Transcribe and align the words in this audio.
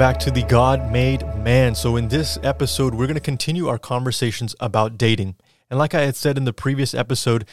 Back 0.00 0.18
to 0.20 0.30
the 0.30 0.44
God 0.44 0.90
Made 0.90 1.26
Man. 1.44 1.74
So, 1.74 1.96
in 1.96 2.08
this 2.08 2.38
episode, 2.42 2.94
we're 2.94 3.04
going 3.06 3.16
to 3.16 3.20
continue 3.20 3.68
our 3.68 3.78
conversations 3.78 4.56
about 4.58 4.96
dating. 4.96 5.34
And 5.68 5.78
like 5.78 5.94
I 5.94 6.06
had 6.06 6.16
said 6.16 6.38
in 6.38 6.46
the 6.46 6.54
previous 6.54 6.94
episode, 6.94 7.44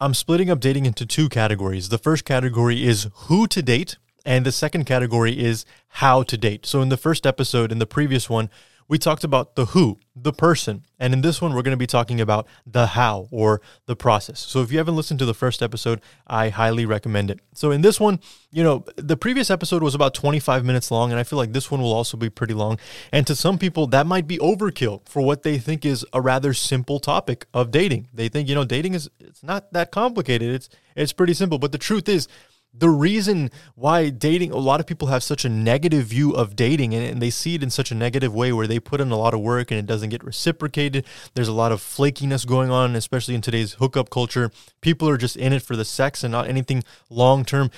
I'm 0.00 0.12
splitting 0.12 0.50
up 0.50 0.58
dating 0.58 0.86
into 0.86 1.06
two 1.06 1.28
categories. 1.28 1.90
The 1.90 1.98
first 1.98 2.24
category 2.24 2.84
is 2.84 3.06
who 3.28 3.46
to 3.46 3.62
date, 3.62 3.96
and 4.26 4.44
the 4.44 4.50
second 4.50 4.86
category 4.86 5.38
is 5.38 5.64
how 5.86 6.24
to 6.24 6.36
date. 6.36 6.66
So, 6.66 6.82
in 6.82 6.88
the 6.88 6.96
first 6.96 7.28
episode, 7.28 7.70
in 7.70 7.78
the 7.78 7.86
previous 7.86 8.28
one, 8.28 8.50
we 8.88 8.98
talked 8.98 9.24
about 9.24 9.54
the 9.54 9.66
who, 9.66 9.98
the 10.14 10.32
person. 10.32 10.84
And 10.98 11.12
in 11.12 11.20
this 11.22 11.40
one, 11.40 11.54
we're 11.54 11.62
going 11.62 11.72
to 11.72 11.76
be 11.76 11.86
talking 11.86 12.20
about 12.20 12.46
the 12.66 12.88
how 12.88 13.28
or 13.30 13.60
the 13.86 13.96
process. 13.96 14.40
So 14.40 14.60
if 14.62 14.70
you 14.70 14.78
haven't 14.78 14.96
listened 14.96 15.18
to 15.20 15.24
the 15.24 15.34
first 15.34 15.62
episode, 15.62 16.00
I 16.26 16.50
highly 16.50 16.86
recommend 16.86 17.30
it. 17.30 17.40
So 17.54 17.70
in 17.70 17.82
this 17.82 17.98
one, 17.98 18.20
you 18.50 18.62
know, 18.62 18.84
the 18.96 19.16
previous 19.16 19.50
episode 19.50 19.82
was 19.82 19.94
about 19.94 20.14
25 20.14 20.64
minutes 20.64 20.90
long, 20.90 21.10
and 21.10 21.18
I 21.18 21.24
feel 21.24 21.38
like 21.38 21.52
this 21.52 21.70
one 21.70 21.80
will 21.80 21.92
also 21.92 22.16
be 22.16 22.30
pretty 22.30 22.54
long. 22.54 22.78
And 23.12 23.26
to 23.26 23.34
some 23.34 23.58
people, 23.58 23.86
that 23.88 24.06
might 24.06 24.26
be 24.26 24.38
overkill 24.38 25.08
for 25.08 25.22
what 25.22 25.42
they 25.42 25.58
think 25.58 25.84
is 25.84 26.06
a 26.12 26.20
rather 26.20 26.54
simple 26.54 27.00
topic 27.00 27.46
of 27.52 27.70
dating. 27.70 28.08
They 28.12 28.28
think, 28.28 28.48
you 28.48 28.54
know, 28.54 28.64
dating 28.64 28.94
is 28.94 29.10
it's 29.18 29.42
not 29.42 29.72
that 29.72 29.90
complicated. 29.90 30.54
It's 30.54 30.68
it's 30.96 31.12
pretty 31.12 31.34
simple. 31.34 31.58
But 31.58 31.72
the 31.72 31.78
truth 31.78 32.08
is, 32.08 32.28
the 32.76 32.88
reason 32.88 33.50
why 33.76 34.10
dating 34.10 34.50
a 34.50 34.56
lot 34.56 34.80
of 34.80 34.86
people 34.86 35.08
have 35.08 35.22
such 35.22 35.44
a 35.44 35.48
negative 35.48 36.06
view 36.06 36.32
of 36.32 36.56
dating 36.56 36.92
and, 36.92 37.04
and, 37.04 37.22
they 37.22 37.30
see 37.30 37.54
it 37.54 37.62
in 37.62 37.70
such 37.70 37.92
a 37.92 37.94
negative 37.94 38.34
way 38.34 38.52
where 38.52 38.66
they 38.66 38.80
put 38.80 39.00
in 39.00 39.12
a 39.12 39.16
lot 39.16 39.32
of 39.32 39.40
work 39.40 39.70
and 39.70 39.78
it 39.78 39.86
doesn't 39.86 40.08
get 40.08 40.24
reciprocated. 40.24 41.06
There's 41.34 41.48
a 41.48 41.52
lot 41.52 41.70
of 41.70 41.80
flakiness 41.80 42.44
going 42.44 42.70
on 42.70 42.96
especially 42.96 43.36
in 43.36 43.40
today's 43.40 43.74
hookup 43.74 44.10
culture. 44.10 44.50
People 44.80 45.08
are 45.08 45.16
just 45.16 45.36
in 45.36 45.52
it 45.52 45.62
for 45.62 45.76
the 45.76 45.84
sex 45.84 46.24
and 46.24 46.32
not 46.32 46.48
anything 46.48 46.82
long 47.08 47.44
term. 47.44 47.70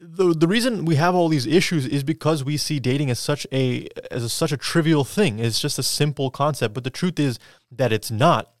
The, 0.00 0.34
the 0.34 0.46
reason 0.46 0.84
we 0.84 0.96
have 0.96 1.14
all 1.14 1.28
these 1.28 1.46
issues 1.46 1.86
is 1.86 2.04
because 2.04 2.44
we 2.44 2.58
see 2.58 2.78
dating 2.78 3.10
as 3.10 3.18
such 3.18 3.46
a 3.50 3.88
as 4.10 4.22
a, 4.22 4.28
such 4.28 4.52
a 4.52 4.58
trivial 4.58 5.04
thing. 5.04 5.38
It's 5.38 5.60
just 5.60 5.78
a 5.78 5.82
simple 5.82 6.30
concept 6.30 6.74
but 6.74 6.84
the 6.84 6.90
truth 6.90 7.18
is 7.18 7.38
that 7.70 7.92
it's 7.92 8.10
not. 8.10 8.52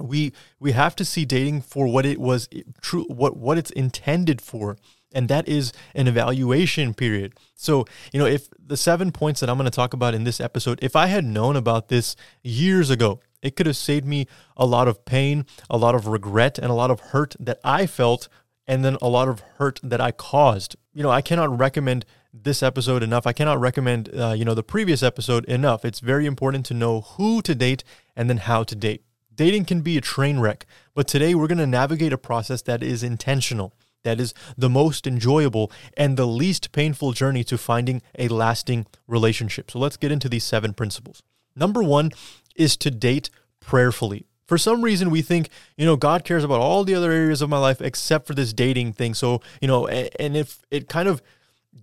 We 0.00 0.32
we 0.58 0.72
have 0.72 0.96
to 0.96 1.04
see 1.04 1.24
dating 1.24 1.62
for 1.62 1.86
what 1.86 2.04
it 2.04 2.20
was 2.20 2.48
true 2.80 3.04
what 3.04 3.36
what 3.36 3.58
it's 3.58 3.70
intended 3.70 4.40
for 4.42 4.76
and 5.14 5.28
that 5.28 5.48
is 5.48 5.72
an 5.94 6.08
evaluation 6.08 6.92
period. 6.92 7.34
So, 7.54 7.86
you 8.12 8.18
know, 8.18 8.26
if 8.26 8.48
the 8.58 8.76
seven 8.76 9.12
points 9.12 9.40
that 9.40 9.48
I'm 9.48 9.56
going 9.56 9.70
to 9.70 9.70
talk 9.70 9.94
about 9.94 10.14
in 10.14 10.24
this 10.24 10.40
episode, 10.40 10.78
if 10.82 10.96
I 10.96 11.06
had 11.06 11.24
known 11.24 11.56
about 11.56 11.88
this 11.88 12.16
years 12.42 12.90
ago, 12.90 13.20
it 13.40 13.56
could 13.56 13.66
have 13.66 13.76
saved 13.76 14.06
me 14.06 14.26
a 14.56 14.66
lot 14.66 14.88
of 14.88 15.04
pain, 15.04 15.46
a 15.70 15.76
lot 15.76 15.94
of 15.94 16.06
regret, 16.06 16.58
and 16.58 16.70
a 16.70 16.74
lot 16.74 16.90
of 16.90 17.00
hurt 17.00 17.36
that 17.38 17.60
I 17.62 17.86
felt, 17.86 18.28
and 18.66 18.84
then 18.84 18.96
a 19.00 19.08
lot 19.08 19.28
of 19.28 19.40
hurt 19.58 19.78
that 19.82 20.00
I 20.00 20.10
caused. 20.10 20.76
You 20.92 21.02
know, 21.02 21.10
I 21.10 21.20
cannot 21.20 21.56
recommend 21.56 22.06
this 22.32 22.62
episode 22.62 23.02
enough. 23.02 23.26
I 23.26 23.32
cannot 23.32 23.60
recommend, 23.60 24.10
uh, 24.18 24.34
you 24.36 24.44
know, 24.44 24.54
the 24.54 24.62
previous 24.62 25.02
episode 25.02 25.44
enough. 25.44 25.84
It's 25.84 26.00
very 26.00 26.26
important 26.26 26.66
to 26.66 26.74
know 26.74 27.02
who 27.02 27.42
to 27.42 27.54
date 27.54 27.84
and 28.16 28.28
then 28.28 28.38
how 28.38 28.64
to 28.64 28.74
date. 28.74 29.04
Dating 29.32 29.64
can 29.64 29.82
be 29.82 29.96
a 29.96 30.00
train 30.00 30.40
wreck, 30.40 30.64
but 30.94 31.06
today 31.06 31.34
we're 31.34 31.48
going 31.48 31.58
to 31.58 31.66
navigate 31.66 32.12
a 32.12 32.18
process 32.18 32.62
that 32.62 32.82
is 32.82 33.02
intentional 33.02 33.74
that 34.04 34.20
is 34.20 34.32
the 34.56 34.70
most 34.70 35.06
enjoyable 35.06 35.72
and 35.96 36.16
the 36.16 36.26
least 36.26 36.72
painful 36.72 37.12
journey 37.12 37.42
to 37.44 37.58
finding 37.58 38.00
a 38.18 38.28
lasting 38.28 38.86
relationship. 39.08 39.70
So 39.70 39.78
let's 39.78 39.96
get 39.96 40.12
into 40.12 40.28
these 40.28 40.44
seven 40.44 40.72
principles. 40.72 41.22
Number 41.56 41.82
one 41.82 42.12
is 42.54 42.76
to 42.78 42.90
date 42.90 43.30
prayerfully. 43.60 44.26
For 44.46 44.58
some 44.58 44.82
reason, 44.82 45.10
we 45.10 45.22
think, 45.22 45.48
you 45.76 45.86
know, 45.86 45.96
God 45.96 46.24
cares 46.24 46.44
about 46.44 46.60
all 46.60 46.84
the 46.84 46.94
other 46.94 47.10
areas 47.10 47.40
of 47.40 47.48
my 47.48 47.58
life 47.58 47.80
except 47.80 48.26
for 48.26 48.34
this 48.34 48.52
dating 48.52 48.92
thing. 48.92 49.14
So, 49.14 49.40
you 49.60 49.66
know, 49.66 49.86
and 49.86 50.36
if 50.36 50.60
it 50.70 50.88
kind 50.88 51.08
of 51.08 51.22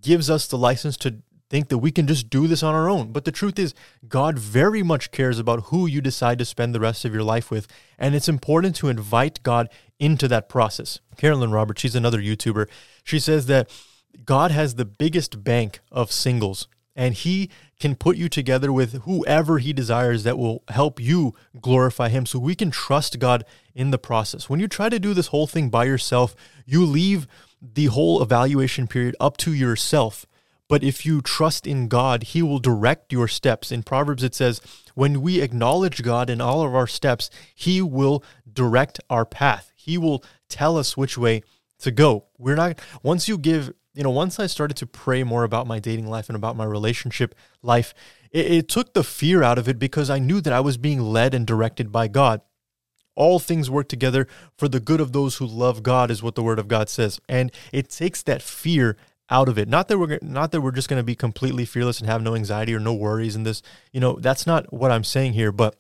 gives 0.02 0.30
us 0.30 0.48
the 0.48 0.58
license 0.58 0.96
to 0.98 1.16
think 1.52 1.68
that 1.68 1.80
we 1.80 1.92
can 1.92 2.08
just 2.08 2.30
do 2.30 2.48
this 2.48 2.64
on 2.64 2.74
our 2.74 2.90
own. 2.90 3.12
But 3.12 3.26
the 3.26 3.32
truth 3.32 3.60
is, 3.60 3.74
God 4.08 4.40
very 4.40 4.82
much 4.82 5.12
cares 5.12 5.38
about 5.38 5.66
who 5.66 5.86
you 5.86 6.00
decide 6.00 6.40
to 6.40 6.46
spend 6.46 6.74
the 6.74 6.80
rest 6.80 7.04
of 7.04 7.14
your 7.14 7.24
life 7.24 7.52
with. 7.52 7.68
And 8.00 8.16
it's 8.16 8.30
important 8.30 8.78
to 8.78 8.88
invite 8.88 9.44
God 9.44 9.68
into 10.00 10.30
that 10.30 10.48
process. 10.48 11.02
Carolyn 11.18 11.52
Roberts, 11.52 11.82
she's 11.82 11.94
another 11.94 12.22
YouTuber, 12.22 12.70
she 13.04 13.20
says 13.20 13.48
that 13.48 13.70
God 14.24 14.52
has 14.52 14.76
the 14.76 14.86
biggest 14.86 15.44
bank 15.44 15.82
of 15.92 16.10
singles 16.12 16.70
and 16.96 17.14
he 17.16 17.50
can 17.80 17.96
put 17.96 18.16
you 18.16 18.30
together 18.30 18.72
with 18.72 19.04
whoever 19.04 19.60
he 19.60 19.74
desires 19.74 20.24
that 20.24 20.38
will 20.38 20.64
help 20.70 21.00
you 21.00 21.34
glorify 21.60 22.08
him 22.10 22.26
so 22.26 22.40
we 22.40 22.56
can 22.56 22.72
trust 22.72 23.20
God 23.20 23.44
in 23.76 23.92
the 23.92 23.98
process. 23.98 24.50
When 24.50 24.60
you 24.60 24.68
try 24.68 24.88
to 24.88 25.00
do 25.00 25.14
this 25.14 25.28
whole 25.28 25.48
thing 25.48 25.70
by 25.70 25.84
yourself, 25.84 26.34
you 26.66 26.86
leave 26.86 27.28
the 27.62 27.86
whole 27.88 28.22
evaluation 28.22 28.88
period 28.88 29.16
up 29.20 29.38
to 29.38 29.54
yourself 29.54 30.26
but 30.72 30.86
if 30.86 31.06
you 31.06 31.22
trust 31.22 31.68
in 31.68 31.90
God, 31.90 32.24
He 32.24 32.42
will 32.42 32.58
direct 32.58 33.12
your 33.12 33.28
steps. 33.28 33.74
In 33.74 33.84
Proverbs, 33.84 34.24
it 34.24 34.34
says, 34.34 34.62
when 34.96 35.22
we 35.22 35.42
acknowledge 35.42 36.02
God 36.02 36.30
in 36.30 36.40
all 36.40 36.66
of 36.66 36.74
our 36.74 36.88
steps, 36.88 37.30
He 37.54 37.82
will 37.82 38.24
direct 38.50 38.98
our 39.10 39.26
path. 39.26 39.74
He 39.76 39.98
will 39.98 40.24
tell 40.48 40.78
us 40.78 40.96
which 40.96 41.18
way 41.18 41.44
to 41.80 41.92
go. 41.92 42.28
We're 42.38 42.56
not, 42.56 42.80
once 43.04 43.28
you 43.28 43.38
give, 43.38 43.74
you 43.94 44.04
know, 44.04 44.12
once 44.12 44.40
I 44.40 44.48
started 44.48 44.78
to 44.78 44.86
pray 44.86 45.26
more 45.26 45.44
about 45.44 45.68
my 45.68 45.80
dating 45.80 46.08
life 46.08 46.30
and 46.30 46.38
about 46.38 46.56
my 46.56 46.64
relationship 46.64 47.36
life, 47.62 47.94
it, 48.32 48.50
it 48.50 48.70
took 48.70 48.94
the 48.94 49.04
fear 49.04 49.44
out 49.44 49.58
of 49.58 49.68
it 49.68 49.78
because 49.78 50.10
I 50.10 50.20
knew 50.20 50.40
that 50.40 50.54
I 50.54 50.62
was 50.62 50.78
being 50.78 51.02
led 51.02 51.34
and 51.34 51.46
directed 51.46 51.92
by 51.92 52.08
God. 52.08 52.40
All 53.14 53.40
things 53.40 53.70
work 53.70 53.90
together 53.90 54.26
for 54.58 54.70
the 54.70 54.80
good 54.80 55.02
of 55.02 55.12
those 55.12 55.36
who 55.36 55.46
love 55.46 55.84
God, 55.84 56.10
is 56.10 56.24
what 56.24 56.36
the 56.36 56.44
Word 56.44 56.60
of 56.60 56.70
God 56.70 56.88
says. 56.88 57.20
And 57.28 57.52
it 57.74 57.90
takes 57.90 58.24
that 58.24 58.42
fear 58.42 58.96
out 59.32 59.50
of 59.50 59.58
it. 59.58 59.68
Not 59.68 59.88
that 59.88 59.98
we're 59.98 60.20
not 60.22 60.52
that 60.52 60.62
we're 60.62 60.72
just 60.72 60.90
going 60.90 61.00
to 61.00 61.04
be 61.04 61.16
completely 61.16 61.66
fearless 61.66 62.00
and 62.00 62.10
have 62.10 62.22
no 62.22 62.36
anxiety 62.36 62.76
or 62.76 62.80
no 62.80 62.94
worries 62.94 63.36
in 63.36 63.44
this. 63.44 63.64
You 63.92 64.02
know, 64.02 64.20
that's 64.20 64.46
not 64.46 64.72
what 64.72 64.92
I'm 64.92 65.06
saying 65.06 65.34
here, 65.34 65.52
but 65.52 65.78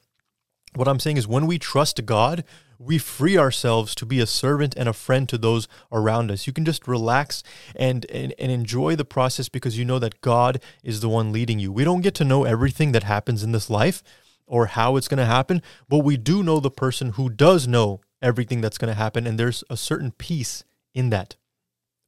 what 0.74 0.88
I'm 0.88 1.00
saying 1.00 1.18
is 1.18 1.28
when 1.28 1.48
we 1.48 1.60
trust 1.60 2.06
God, 2.06 2.46
we 2.80 2.98
free 2.98 3.38
ourselves 3.38 3.94
to 3.96 4.06
be 4.06 4.20
a 4.20 4.26
servant 4.26 4.74
and 4.76 4.90
a 4.90 4.94
friend 4.94 5.30
to 5.30 5.38
those 5.38 5.68
around 5.92 6.32
us. 6.32 6.48
You 6.48 6.54
can 6.54 6.66
just 6.66 6.88
relax 6.88 7.44
and, 7.76 8.06
and, 8.10 8.34
and 8.40 8.52
enjoy 8.52 8.96
the 8.96 9.06
process 9.06 9.50
because 9.50 9.78
you 9.78 9.86
know 9.86 10.00
that 10.00 10.22
God 10.22 10.62
is 10.84 11.02
the 11.02 11.10
one 11.10 11.32
leading 11.32 11.60
you. 11.60 11.72
We 11.72 11.84
don't 11.84 12.02
get 12.02 12.16
to 12.16 12.24
know 12.24 12.46
everything 12.46 12.92
that 12.94 13.04
happens 13.04 13.44
in 13.44 13.52
this 13.52 13.70
life 13.70 14.02
or 14.48 14.68
how 14.68 14.96
it's 14.96 15.08
going 15.08 15.20
to 15.20 15.26
happen, 15.26 15.62
but 15.88 16.00
we 16.00 16.18
do 16.18 16.42
know 16.42 16.60
the 16.60 16.72
person 16.72 17.12
who 17.12 17.30
does 17.30 17.68
know 17.68 18.02
everything 18.22 18.62
that's 18.62 18.78
going 18.78 18.92
to 18.92 18.98
happen, 18.98 19.26
and 19.26 19.40
there's 19.40 19.64
a 19.70 19.78
certain 19.78 20.12
peace 20.12 20.64
in 20.94 21.10
that. 21.10 21.36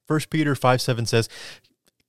1 0.08 0.20
Peter 0.30 0.56
5 0.56 0.82
7 0.82 1.06
says, 1.06 1.30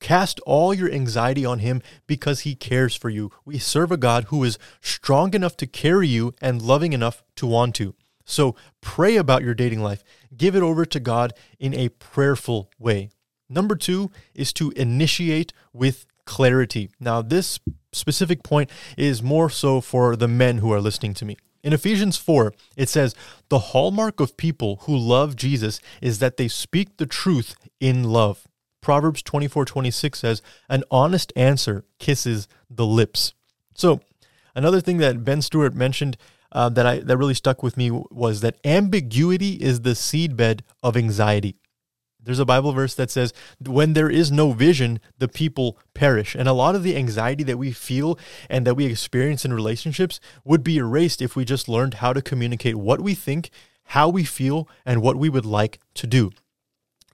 Cast 0.01 0.41
all 0.41 0.75
your 0.75 0.91
anxiety 0.91 1.47
on 1.47 1.61
him 1.61 1.81
because 2.07 2.41
he 2.41 2.55
cares 2.55 2.95
for 2.95 3.09
you. 3.09 3.31
We 3.45 3.59
serve 3.59 3.91
a 3.91 3.97
God 3.97 4.25
who 4.25 4.45
is 4.45 4.59
strong 4.81 5.33
enough 5.35 5.57
to 5.59 5.67
carry 5.67 6.09
you 6.09 6.35
and 6.43 6.61
loving 6.61 6.93
enough 6.93 7.23
to 7.37 7.47
want 7.47 7.75
to. 7.77 7.95
So 8.25 8.55
pray 8.81 9.17
about 9.17 9.43
your 9.43 9.55
dating 9.55 9.81
life. 9.81 10.03
Give 10.37 10.55
it 10.57 10.63
over 10.63 10.85
to 10.85 11.01
God 11.01 11.33
in 11.59 11.73
a 11.75 11.89
prayerful 11.89 12.71
way. 12.79 13.11
Number 13.49 13.77
two 13.77 14.11
is 14.35 14.53
to 14.55 14.73
initiate 14.73 15.53
with 15.73 16.07
clarity. 16.25 16.91
Now, 16.99 17.23
this 17.23 17.61
specific 17.93 18.43
point 18.43 18.71
is 18.97 19.23
more 19.23 19.51
so 19.51 19.81
for 19.81 20.17
the 20.17 20.29
men 20.29 20.59
who 20.59 20.73
are 20.73 20.81
listening 20.81 21.15
to 21.15 21.25
me. 21.25 21.37
In 21.65 21.73
Ephesians 21.73 22.19
4, 22.19 22.53
it 22.77 22.91
says, 22.91 23.15
The 23.49 23.59
hallmark 23.59 24.21
of 24.21 24.37
people 24.37 24.81
who 24.83 24.95
love 24.97 25.35
Jesus 25.35 25.81
is 26.03 26.19
that 26.19 26.37
they 26.37 26.47
speak 26.47 26.99
the 26.99 27.07
truth 27.07 27.57
in 27.81 28.05
love. 28.05 28.47
Proverbs 28.83 29.23
24 29.23 29.65
26 29.65 30.19
says, 30.19 30.43
An 30.69 30.85
honest 30.91 31.33
answer 31.35 31.87
kisses 31.99 32.49
the 32.69 32.85
lips. 32.85 33.33
So, 33.75 34.01
another 34.55 34.83
thing 34.83 34.99
that 34.99 35.25
Ben 35.25 35.41
Stuart 35.41 35.75
mentioned 35.75 36.19
uh, 36.53 36.69
that, 36.69 36.85
I, 36.85 36.99
that 36.99 37.17
really 37.17 37.35
stuck 37.35 37.63
with 37.63 37.79
me 37.79 37.91
was 37.91 38.43
that 38.43 38.59
ambiguity 38.63 39.55
is 39.55 39.81
the 39.81 39.91
seedbed 39.91 40.61
of 40.83 40.99
anxiety. 40.99 41.57
There's 42.25 42.39
a 42.39 42.45
Bible 42.45 42.73
verse 42.73 42.95
that 42.95 43.11
says, 43.11 43.33
when 43.65 43.93
there 43.93 44.11
is 44.11 44.33
no 44.33 44.53
vision, 44.53 45.01
the 45.19 45.29
people 45.29 45.79
perish. 45.93 46.35
And 46.35 46.49
a 46.49 46.53
lot 46.53 46.75
of 46.75 46.83
the 46.83 46.97
anxiety 46.97 47.45
that 47.45 47.59
we 47.59 47.73
feel 47.73 48.19
and 48.49 48.67
that 48.67 48.75
we 48.75 48.87
experience 48.87 49.45
in 49.45 49.53
relationships 49.53 50.21
would 50.45 50.65
be 50.65 50.79
erased 50.79 51.21
if 51.21 51.37
we 51.37 51.45
just 51.45 51.69
learned 51.69 51.95
how 51.95 52.13
to 52.13 52.23
communicate 52.23 52.77
what 52.77 53.01
we 53.01 53.15
think, 53.15 53.51
how 53.89 54.09
we 54.09 54.25
feel, 54.25 54.69
and 54.87 55.03
what 55.03 55.17
we 55.17 55.29
would 55.29 55.47
like 55.47 55.79
to 55.95 56.07
do. 56.07 56.31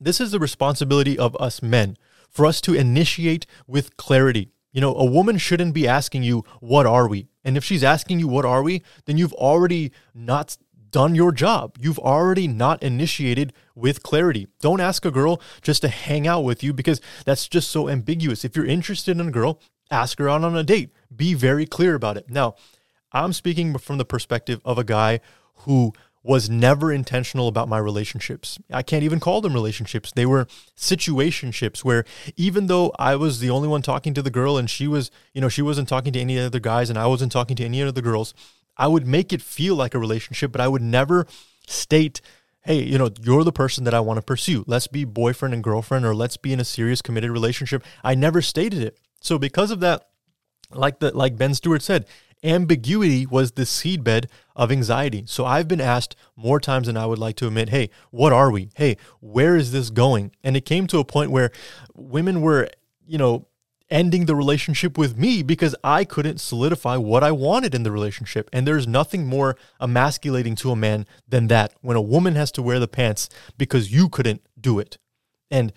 This 0.00 0.20
is 0.20 0.30
the 0.30 0.38
responsibility 0.38 1.18
of 1.18 1.36
us 1.36 1.62
men 1.62 1.96
for 2.30 2.46
us 2.46 2.60
to 2.62 2.74
initiate 2.74 3.46
with 3.66 3.96
clarity. 3.96 4.50
You 4.72 4.80
know, 4.80 4.94
a 4.94 5.04
woman 5.04 5.36
shouldn't 5.36 5.74
be 5.74 5.88
asking 5.88 6.22
you, 6.22 6.44
What 6.60 6.86
are 6.86 7.08
we? 7.08 7.28
And 7.44 7.56
if 7.56 7.64
she's 7.64 7.82
asking 7.82 8.20
you, 8.20 8.28
What 8.28 8.44
are 8.44 8.62
we? 8.62 8.82
then 9.04 9.18
you've 9.18 9.32
already 9.34 9.92
not 10.14 10.56
done 10.90 11.14
your 11.14 11.32
job. 11.32 11.76
You've 11.81 11.98
already 11.98 12.48
not 12.48 12.82
initiated 12.82 13.52
with 13.75 14.02
clarity. 14.02 14.48
Don't 14.60 14.81
ask 14.81 15.04
a 15.04 15.10
girl 15.10 15.40
just 15.62 15.82
to 15.82 15.88
hang 15.88 16.26
out 16.26 16.44
with 16.44 16.62
you 16.62 16.72
because 16.72 17.00
that's 17.25 17.48
just 17.48 17.70
so 17.70 17.88
ambiguous. 17.88 18.44
If 18.44 18.56
you're 18.56 18.66
interested 18.66 19.19
in 19.19 19.28
a 19.28 19.32
girl, 19.32 19.60
ask 19.90 20.19
her 20.19 20.28
out 20.28 20.44
on 20.44 20.56
a 20.56 20.62
date. 20.62 20.92
Be 21.14 21.34
very 21.34 21.66
clear 21.66 21.94
about 21.94 22.16
it. 22.16 22.31
Now, 22.31 22.54
I'm 23.12 23.32
speaking 23.32 23.76
from 23.78 23.98
the 23.98 24.04
perspective 24.04 24.60
of 24.64 24.78
a 24.78 24.84
guy 24.84 25.20
who 25.64 25.92
was 26.22 26.50
never 26.50 26.92
intentional 26.92 27.48
about 27.48 27.69
my 27.69 27.78
relationships. 27.78 28.58
I 28.70 28.82
can't 28.82 29.04
even 29.04 29.20
call 29.20 29.40
them 29.40 29.54
relationships. 29.54 30.12
They 30.12 30.26
were 30.26 30.46
situationships 30.76 31.82
where 31.82 32.04
even 32.37 32.66
though 32.66 32.92
I 32.98 33.16
was 33.16 33.40
the 33.40 33.50
only 33.50 33.69
one 33.69 33.81
talking 33.81 34.12
to 34.14 34.22
the 34.22 34.31
girl 34.31 34.58
and 34.58 34.69
she 34.69 34.87
was, 34.87 35.10
you 35.32 35.40
know, 35.40 35.48
she 35.48 35.62
wasn't 35.62 35.88
talking 35.88 36.12
to 36.12 36.20
any 36.20 36.38
other 36.38 36.60
guys 36.60 36.90
and 36.90 36.98
I 36.98 37.06
wasn't 37.06 37.32
talking 37.32 37.56
to 37.56 37.64
any 37.64 37.82
other 37.82 38.02
girls, 38.02 38.34
I 38.80 38.86
would 38.86 39.06
make 39.06 39.30
it 39.30 39.42
feel 39.42 39.76
like 39.76 39.94
a 39.94 39.98
relationship, 39.98 40.50
but 40.50 40.60
I 40.62 40.66
would 40.66 40.80
never 40.80 41.26
state, 41.66 42.22
hey, 42.62 42.82
you 42.82 42.96
know, 42.96 43.10
you're 43.20 43.44
the 43.44 43.52
person 43.52 43.84
that 43.84 43.92
I 43.92 44.00
want 44.00 44.16
to 44.16 44.22
pursue. 44.22 44.64
Let's 44.66 44.86
be 44.86 45.04
boyfriend 45.04 45.52
and 45.52 45.62
girlfriend 45.62 46.06
or 46.06 46.14
let's 46.14 46.38
be 46.38 46.54
in 46.54 46.60
a 46.60 46.64
serious 46.64 47.02
committed 47.02 47.30
relationship. 47.30 47.84
I 48.02 48.14
never 48.14 48.40
stated 48.40 48.82
it. 48.82 48.98
So 49.20 49.38
because 49.38 49.70
of 49.70 49.80
that, 49.80 50.08
like 50.72 50.98
the 50.98 51.14
like 51.14 51.36
Ben 51.36 51.52
Stuart 51.52 51.82
said, 51.82 52.06
ambiguity 52.42 53.26
was 53.26 53.52
the 53.52 53.64
seedbed 53.64 54.30
of 54.56 54.72
anxiety. 54.72 55.24
So 55.26 55.44
I've 55.44 55.68
been 55.68 55.80
asked 55.80 56.16
more 56.34 56.58
times 56.58 56.86
than 56.86 56.96
I 56.96 57.04
would 57.04 57.18
like 57.18 57.36
to 57.36 57.46
admit, 57.48 57.68
hey, 57.68 57.90
what 58.10 58.32
are 58.32 58.50
we? 58.50 58.70
Hey, 58.76 58.96
where 59.20 59.56
is 59.56 59.72
this 59.72 59.90
going? 59.90 60.32
And 60.42 60.56
it 60.56 60.64
came 60.64 60.86
to 60.86 61.00
a 61.00 61.04
point 61.04 61.30
where 61.30 61.50
women 61.94 62.40
were, 62.40 62.70
you 63.06 63.18
know, 63.18 63.46
ending 63.90 64.26
the 64.26 64.37
relationship 64.37 64.96
with 64.96 65.16
me 65.19 65.42
because 65.42 65.75
I 65.82 66.04
couldn't 66.04 66.38
solidify 66.38 66.96
what 66.96 67.25
I 67.25 67.32
wanted 67.32 67.75
in 67.75 67.82
the 67.82 67.90
relationship. 67.90 68.48
And 68.52 68.66
there's 68.66 68.87
nothing 68.87 69.26
more 69.26 69.56
emasculating 69.81 70.56
to 70.56 70.70
a 70.70 70.76
man 70.76 71.06
than 71.28 71.48
that 71.48 71.75
when 71.81 71.96
a 71.96 72.02
woman 72.02 72.34
has 72.37 72.52
to 72.52 72.62
wear 72.62 72.78
the 72.78 72.88
pants 72.88 73.28
because 73.58 73.92
you 73.92 74.08
couldn't 74.08 74.42
do 74.60 74.78
it. 74.78 74.98
And 75.50 75.72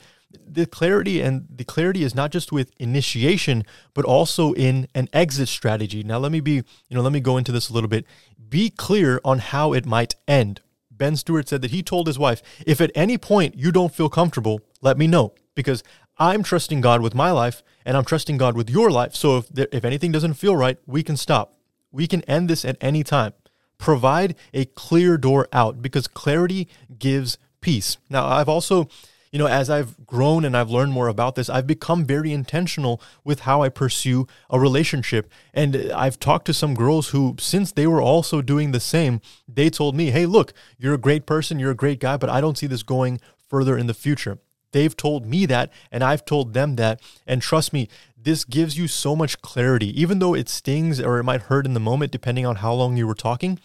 the 0.45 0.65
clarity 0.65 1.21
and 1.21 1.45
the 1.49 1.63
clarity 1.63 2.03
is 2.03 2.15
not 2.15 2.31
just 2.31 2.51
with 2.51 2.71
initiation 2.79 3.63
but 3.93 4.03
also 4.05 4.53
in 4.53 4.87
an 4.95 5.07
exit 5.13 5.47
strategy 5.47 6.03
now 6.03 6.17
let 6.17 6.31
me 6.31 6.39
be 6.39 6.53
you 6.53 6.63
know 6.89 7.01
let 7.01 7.13
me 7.13 7.19
go 7.19 7.37
into 7.37 7.51
this 7.51 7.69
a 7.69 7.73
little 7.73 7.87
bit 7.87 8.03
be 8.49 8.69
clear 8.69 9.21
on 9.23 9.39
how 9.39 9.73
it 9.73 9.85
might 9.85 10.15
end 10.27 10.59
ben 10.89 11.15
Stuart 11.15 11.47
said 11.47 11.61
that 11.61 11.71
he 11.71 11.83
told 11.83 12.07
his 12.07 12.17
wife 12.17 12.41
if 12.65 12.81
at 12.81 12.91
any 12.95 13.15
point 13.17 13.55
you 13.55 13.71
don't 13.71 13.93
feel 13.93 14.09
comfortable 14.09 14.59
let 14.81 14.97
me 14.97 15.05
know 15.05 15.33
because 15.55 15.83
i'm 16.17 16.43
trusting 16.43 16.81
god 16.81 17.01
with 17.01 17.15
my 17.15 17.31
life 17.31 17.63
and 17.85 17.97
i'm 17.97 18.05
trusting 18.05 18.37
god 18.37 18.55
with 18.55 18.69
your 18.69 18.89
life 18.89 19.15
so 19.15 19.37
if 19.37 19.49
there, 19.49 19.67
if 19.71 19.85
anything 19.85 20.11
doesn't 20.11 20.35
feel 20.35 20.55
right 20.55 20.77
we 20.85 21.03
can 21.03 21.17
stop 21.17 21.57
we 21.91 22.07
can 22.07 22.21
end 22.23 22.49
this 22.49 22.65
at 22.65 22.77
any 22.81 23.03
time 23.03 23.33
provide 23.77 24.35
a 24.53 24.65
clear 24.65 25.17
door 25.17 25.47
out 25.51 25.81
because 25.81 26.07
clarity 26.07 26.67
gives 26.97 27.37
peace 27.61 27.97
now 28.09 28.25
i've 28.27 28.49
also 28.49 28.87
you 29.33 29.39
know, 29.39 29.47
as 29.47 29.67
I've 29.67 30.05
grown 30.05 30.45
and 30.45 30.55
I've 30.55 30.69
learned 30.69 30.93
more 30.93 31.07
about 31.07 31.33
this, 31.33 31.49
I've 31.49 31.65
become 31.65 32.05
very 32.05 32.31
intentional 32.31 33.01
with 33.23 33.41
how 33.41 33.63
I 33.63 33.69
pursue 33.69 34.27
a 34.51 34.59
relationship. 34.59 35.27
And 35.55 35.91
I've 35.91 36.19
talked 36.19 36.45
to 36.45 36.53
some 36.53 36.75
girls 36.75 37.09
who, 37.09 37.35
since 37.39 37.71
they 37.71 37.87
were 37.87 38.01
also 38.01 38.43
doing 38.43 38.71
the 38.71 38.79
same, 38.79 39.21
they 39.47 39.71
told 39.71 39.95
me, 39.95 40.11
hey, 40.11 40.27
look, 40.27 40.53
you're 40.77 40.93
a 40.93 40.99
great 40.99 41.25
person, 41.25 41.57
you're 41.57 41.71
a 41.71 41.75
great 41.75 41.99
guy, 41.99 42.15
but 42.15 42.29
I 42.29 42.41
don't 42.41 42.59
see 42.59 42.67
this 42.67 42.83
going 42.83 43.19
further 43.49 43.75
in 43.75 43.87
the 43.87 43.95
future. 43.95 44.37
They've 44.73 44.95
told 44.95 45.25
me 45.25 45.45
that, 45.45 45.71
and 45.91 46.03
I've 46.03 46.25
told 46.25 46.53
them 46.53 46.75
that. 46.75 47.01
And 47.25 47.41
trust 47.41 47.71
me, 47.71 47.87
this 48.17 48.43
gives 48.43 48.77
you 48.77 48.87
so 48.87 49.15
much 49.15 49.41
clarity. 49.41 49.99
Even 49.99 50.19
though 50.19 50.33
it 50.33 50.49
stings 50.49 50.99
or 50.99 51.19
it 51.19 51.23
might 51.23 51.43
hurt 51.43 51.65
in 51.65 51.73
the 51.73 51.79
moment, 51.79 52.11
depending 52.11 52.45
on 52.45 52.57
how 52.57 52.73
long 52.73 52.97
you 52.97 53.07
were 53.07 53.15
talking, 53.15 53.59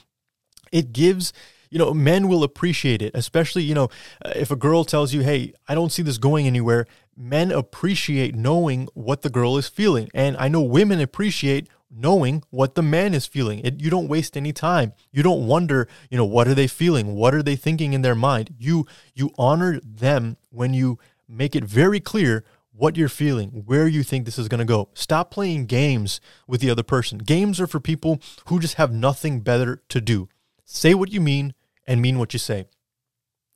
it 0.71 0.93
gives 0.93 1.33
you 1.71 1.79
know, 1.79 1.93
men 1.93 2.29
will 2.29 2.43
appreciate 2.43 3.03
it, 3.03 3.13
especially, 3.15 3.63
you 3.63 3.75
know, 3.75 3.89
uh, 4.25 4.33
if 4.35 4.51
a 4.51 4.57
girl 4.57 4.85
tells 4.85 5.13
you, 5.13 5.21
hey, 5.21 5.53
I 5.69 5.75
don't 5.75 5.93
see 5.93 6.03
this 6.03 6.19
going 6.19 6.47
anywhere, 6.47 6.87
men 7.17 7.51
appreciate 7.51 8.35
knowing 8.35 8.89
what 8.95 9.23
the 9.23 9.31
girl 9.31 9.59
is 9.59 9.69
feeling. 9.69 10.09
And 10.15 10.37
I 10.39 10.49
know 10.49 10.63
women 10.63 11.01
appreciate 11.01 11.69
knowing 11.91 12.43
what 12.51 12.75
the 12.75 12.83
man 12.83 13.15
is 13.15 13.27
feeling. 13.27 13.61
It, 13.61 13.81
you 13.81 13.91
don't 13.91 14.09
waste 14.09 14.37
any 14.37 14.53
time. 14.53 14.93
You 15.11 15.23
don't 15.23 15.47
wonder, 15.47 15.89
you 16.11 16.17
know, 16.17 16.25
what 16.25 16.49
are 16.49 16.55
they 16.55 16.67
feeling? 16.67 17.15
What 17.15 17.35
are 17.35 17.43
they 17.43 17.57
thinking 17.57 17.93
in 17.93 18.03
their 18.03 18.15
mind? 18.15 18.55
You 18.59 18.87
you 19.15 19.31
honor 19.39 19.81
them 19.83 20.37
when 20.51 20.75
you 20.75 20.99
make 21.29 21.57
it 21.57 21.65
very 21.65 22.01
clear 22.01 22.45
what 22.73 22.97
you're 22.97 23.09
feeling, 23.09 23.65
where 23.67 23.89
you 23.89 24.05
think 24.05 24.25
this 24.25 24.39
is 24.39 24.47
going 24.49 24.61
to 24.61 24.65
go. 24.65 24.89
Stop 24.95 25.33
playing 25.33 25.67
games 25.67 26.21
with 26.47 26.61
the 26.61 26.71
other 26.71 26.85
person. 26.85 27.19
Games 27.19 27.61
are 27.61 27.67
for 27.67 27.81
people 27.81 28.21
who 28.47 28.61
just 28.61 28.75
have 28.75 28.93
nothing 28.93 29.41
better 29.41 29.83
to 29.89 30.01
do. 30.01 30.29
Say 30.65 30.95
what 30.95 31.11
you 31.11 31.21
mean, 31.21 31.55
and 31.89 32.01
mean 32.01 32.19
what 32.19 32.33
you 32.33 32.39
say. 32.39 32.67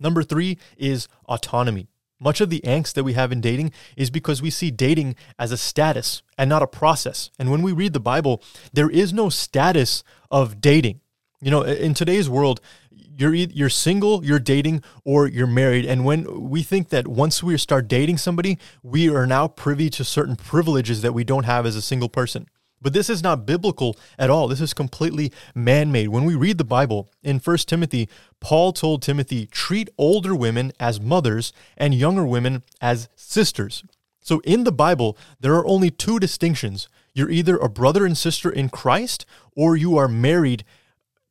Number 0.00 0.24
three 0.24 0.58
is 0.76 1.06
autonomy. 1.28 1.86
Much 2.22 2.40
of 2.40 2.50
the 2.50 2.60
angst 2.60 2.94
that 2.94 3.04
we 3.04 3.14
have 3.14 3.32
in 3.32 3.40
dating 3.40 3.72
is 3.96 4.10
because 4.10 4.40
we 4.40 4.50
see 4.50 4.70
dating 4.70 5.16
as 5.38 5.50
a 5.50 5.56
status 5.56 6.22
and 6.38 6.48
not 6.48 6.62
a 6.62 6.66
process. 6.66 7.30
And 7.38 7.50
when 7.50 7.62
we 7.62 7.72
read 7.72 7.92
the 7.92 8.00
Bible, 8.00 8.42
there 8.72 8.88
is 8.88 9.12
no 9.12 9.28
status 9.28 10.04
of 10.30 10.60
dating. 10.60 11.00
You 11.40 11.50
know, 11.50 11.62
in 11.62 11.94
today's 11.94 12.30
world, 12.30 12.60
you're 12.90 13.34
you're 13.34 13.68
single, 13.68 14.24
you're 14.24 14.38
dating, 14.38 14.82
or 15.04 15.26
you're 15.26 15.46
married. 15.46 15.84
And 15.84 16.04
when 16.04 16.48
we 16.48 16.62
think 16.62 16.90
that 16.90 17.08
once 17.08 17.42
we 17.42 17.56
start 17.58 17.88
dating 17.88 18.18
somebody, 18.18 18.58
we 18.82 19.08
are 19.08 19.26
now 19.26 19.48
privy 19.48 19.90
to 19.90 20.04
certain 20.04 20.36
privileges 20.36 21.02
that 21.02 21.12
we 21.12 21.24
don't 21.24 21.44
have 21.44 21.66
as 21.66 21.76
a 21.76 21.82
single 21.82 22.08
person. 22.08 22.46
But 22.82 22.92
this 22.92 23.08
is 23.08 23.22
not 23.22 23.46
biblical 23.46 23.96
at 24.18 24.28
all. 24.28 24.48
This 24.48 24.60
is 24.60 24.74
completely 24.74 25.32
man 25.54 25.92
made. 25.92 26.08
When 26.08 26.24
we 26.24 26.34
read 26.34 26.58
the 26.58 26.64
Bible 26.64 27.08
in 27.22 27.38
1 27.38 27.56
Timothy, 27.58 28.08
Paul 28.40 28.72
told 28.72 29.02
Timothy, 29.02 29.46
treat 29.46 29.88
older 29.96 30.34
women 30.34 30.72
as 30.80 31.00
mothers 31.00 31.52
and 31.76 31.94
younger 31.94 32.26
women 32.26 32.62
as 32.80 33.08
sisters. 33.14 33.84
So 34.20 34.40
in 34.40 34.64
the 34.64 34.72
Bible, 34.72 35.16
there 35.40 35.54
are 35.54 35.66
only 35.66 35.90
two 35.90 36.18
distinctions. 36.18 36.88
You're 37.14 37.30
either 37.30 37.56
a 37.56 37.68
brother 37.68 38.04
and 38.04 38.16
sister 38.16 38.50
in 38.50 38.68
Christ 38.68 39.26
or 39.54 39.76
you 39.76 39.96
are 39.96 40.08
married, 40.08 40.64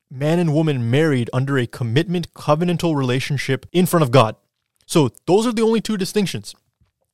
man 0.10 0.40
and 0.40 0.54
woman 0.54 0.90
married 0.90 1.30
under 1.34 1.58
a 1.58 1.68
commitment 1.68 2.34
covenantal 2.34 2.96
relationship 2.96 3.66
in 3.72 3.86
front 3.86 4.04
of 4.04 4.12
God. 4.12 4.36
So 4.86 5.10
those 5.26 5.48
are 5.48 5.54
the 5.54 5.62
only 5.62 5.82
two 5.82 5.98
distinctions. 5.98 6.54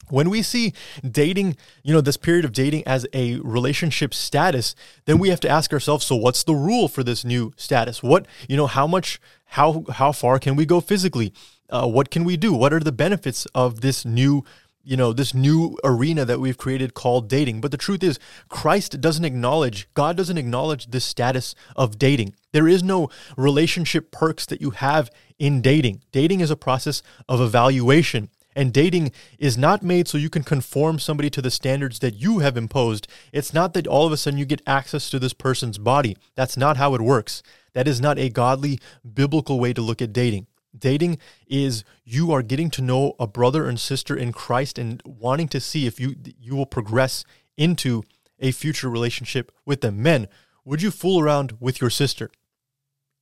When 0.09 0.29
we 0.29 0.41
see 0.41 0.73
dating, 1.09 1.57
you 1.83 1.93
know, 1.93 2.01
this 2.01 2.17
period 2.17 2.45
of 2.45 2.53
dating 2.53 2.83
as 2.85 3.05
a 3.13 3.39
relationship 3.39 4.13
status, 4.13 4.75
then 5.05 5.19
we 5.19 5.29
have 5.29 5.39
to 5.41 5.49
ask 5.49 5.73
ourselves, 5.73 6.05
so 6.05 6.15
what's 6.15 6.43
the 6.43 6.55
rule 6.55 6.87
for 6.87 7.03
this 7.03 7.25
new 7.25 7.53
status? 7.57 8.01
What, 8.01 8.25
you 8.47 8.55
know, 8.55 8.67
how 8.67 8.87
much, 8.87 9.19
how, 9.45 9.83
how 9.93 10.11
far 10.11 10.39
can 10.39 10.55
we 10.55 10.65
go 10.65 10.79
physically? 10.79 11.33
Uh, 11.69 11.87
what 11.87 12.09
can 12.09 12.23
we 12.23 12.37
do? 12.37 12.53
What 12.53 12.71
are 12.71 12.79
the 12.79 12.93
benefits 12.93 13.45
of 13.53 13.81
this 13.81 14.05
new, 14.05 14.45
you 14.83 14.95
know, 14.95 15.11
this 15.11 15.33
new 15.33 15.77
arena 15.83 16.23
that 16.23 16.39
we've 16.39 16.57
created 16.57 16.93
called 16.93 17.27
dating? 17.27 17.59
But 17.59 17.71
the 17.71 17.77
truth 17.77 18.01
is, 18.01 18.17
Christ 18.47 19.01
doesn't 19.01 19.25
acknowledge, 19.25 19.89
God 19.93 20.15
doesn't 20.15 20.37
acknowledge 20.37 20.91
this 20.91 21.03
status 21.03 21.53
of 21.75 21.99
dating. 21.99 22.35
There 22.53 22.69
is 22.69 22.81
no 22.81 23.09
relationship 23.35 24.11
perks 24.11 24.45
that 24.45 24.61
you 24.61 24.69
have 24.71 25.11
in 25.37 25.61
dating. 25.61 26.03
Dating 26.13 26.39
is 26.39 26.49
a 26.49 26.55
process 26.55 27.03
of 27.27 27.41
evaluation. 27.41 28.29
And 28.57 28.73
dating 28.73 29.11
is 29.37 29.55
not 29.55 29.83
made 29.83 30.07
so 30.07 30.17
you 30.17 30.31
can 30.31 30.41
conform 30.41 30.97
somebody 30.97 31.29
to 31.29 31.43
the 31.43 31.51
standards 31.51 31.99
that 31.99 32.15
you 32.15 32.39
have 32.39 32.57
imposed. 32.57 33.07
It's 33.31 33.53
not 33.53 33.75
that 33.75 33.85
all 33.85 34.07
of 34.07 34.11
a 34.11 34.17
sudden 34.17 34.39
you 34.39 34.45
get 34.45 34.63
access 34.65 35.11
to 35.11 35.19
this 35.19 35.31
person's 35.31 35.77
body. 35.77 36.17
That's 36.33 36.57
not 36.57 36.75
how 36.75 36.95
it 36.95 37.01
works. 37.01 37.43
That 37.73 37.87
is 37.87 38.01
not 38.01 38.17
a 38.17 38.29
godly, 38.29 38.79
biblical 39.13 39.59
way 39.59 39.73
to 39.73 39.81
look 39.83 40.01
at 40.01 40.11
dating. 40.11 40.47
Dating 40.75 41.19
is 41.45 41.83
you 42.03 42.31
are 42.31 42.41
getting 42.41 42.71
to 42.71 42.81
know 42.81 43.13
a 43.19 43.27
brother 43.27 43.69
and 43.69 43.79
sister 43.79 44.17
in 44.17 44.33
Christ 44.33 44.79
and 44.79 45.03
wanting 45.05 45.49
to 45.49 45.59
see 45.59 45.85
if 45.85 45.99
you 45.99 46.15
you 46.39 46.55
will 46.55 46.65
progress 46.65 47.25
into 47.57 48.01
a 48.39 48.51
future 48.51 48.89
relationship 48.89 49.51
with 49.67 49.81
them. 49.81 50.01
Men, 50.01 50.27
would 50.65 50.81
you 50.81 50.89
fool 50.89 51.19
around 51.19 51.57
with 51.59 51.79
your 51.79 51.91
sister? 51.91 52.31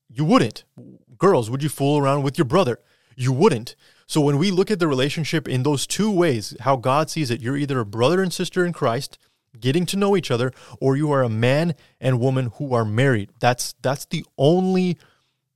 You 0.08 0.24
wouldn't. 0.24 0.64
Girls, 1.18 1.50
would 1.50 1.62
you 1.62 1.70
fool 1.70 1.98
around 1.98 2.24
with 2.24 2.38
your 2.38 2.46
brother? 2.46 2.80
You 3.18 3.34
wouldn't. 3.34 3.76
So 4.08 4.22
when 4.22 4.38
we 4.38 4.52
look 4.52 4.70
at 4.70 4.80
the 4.80 4.88
relationship 4.88 5.48
in 5.48 5.64
those 5.64 5.88
two 5.88 6.12
ways, 6.12 6.56
how 6.60 6.76
God 6.76 7.10
sees 7.10 7.32
it, 7.32 7.42
you're 7.42 7.58
either 7.58 7.80
a 7.80 7.86
brother 7.86 8.22
and 8.22 8.32
sister 8.32 8.66
in 8.66 8.72
Christ, 8.72 9.18
getting 9.60 9.86
to 9.88 9.98
know 9.98 10.16
each 10.16 10.30
other, 10.32 10.52
or 10.80 10.96
you 10.96 11.12
are 11.12 11.24
a 11.24 11.30
man 11.30 11.74
and 12.00 12.20
woman 12.20 12.52
who 12.56 12.74
are 12.74 12.86
married. 12.86 13.30
That's 13.40 13.74
that's 13.82 14.06
the 14.06 14.26
only, 14.38 14.98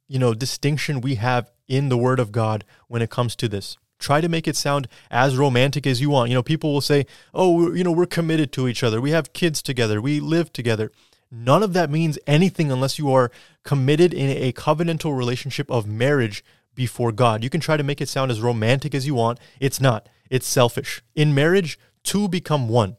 you 0.07 0.17
know, 0.17 0.33
distinction 0.33 1.01
we 1.01 1.15
have 1.15 1.51
in 1.67 1.89
the 1.89 1.97
word 1.97 2.19
of 2.19 2.31
God 2.31 2.63
when 2.87 3.01
it 3.01 3.11
comes 3.11 3.35
to 3.37 3.47
this. 3.47 3.77
Try 3.99 4.21
to 4.21 4.29
make 4.29 4.47
it 4.47 4.55
sound 4.55 4.87
as 5.11 5.37
romantic 5.37 5.85
as 5.85 6.01
you 6.01 6.09
want. 6.09 6.29
You 6.29 6.35
know, 6.35 6.43
people 6.43 6.73
will 6.73 6.81
say, 6.81 7.05
"Oh, 7.33 7.73
you 7.73 7.83
know, 7.83 7.91
we're 7.91 8.05
committed 8.05 8.51
to 8.53 8.67
each 8.67 8.81
other. 8.81 8.99
We 8.99 9.11
have 9.11 9.33
kids 9.33 9.61
together. 9.61 10.01
We 10.01 10.19
live 10.19 10.51
together." 10.51 10.91
None 11.31 11.61
of 11.61 11.73
that 11.73 11.91
means 11.91 12.17
anything 12.25 12.71
unless 12.71 12.97
you 12.97 13.11
are 13.13 13.29
committed 13.63 14.13
in 14.13 14.29
a 14.29 14.51
covenantal 14.51 15.15
relationship 15.15 15.69
of 15.69 15.85
marriage 15.85 16.43
before 16.79 17.11
God. 17.11 17.43
You 17.43 17.49
can 17.49 17.59
try 17.59 17.75
to 17.75 17.83
make 17.83 17.99
it 17.99 18.07
sound 18.07 18.31
as 18.31 18.39
romantic 18.39 18.95
as 18.95 19.05
you 19.05 19.13
want. 19.13 19.37
It's 19.59 19.81
not. 19.81 20.07
It's 20.29 20.47
selfish. 20.47 21.01
In 21.13 21.35
marriage, 21.35 21.77
two 22.03 22.29
become 22.29 22.69
one. 22.69 22.95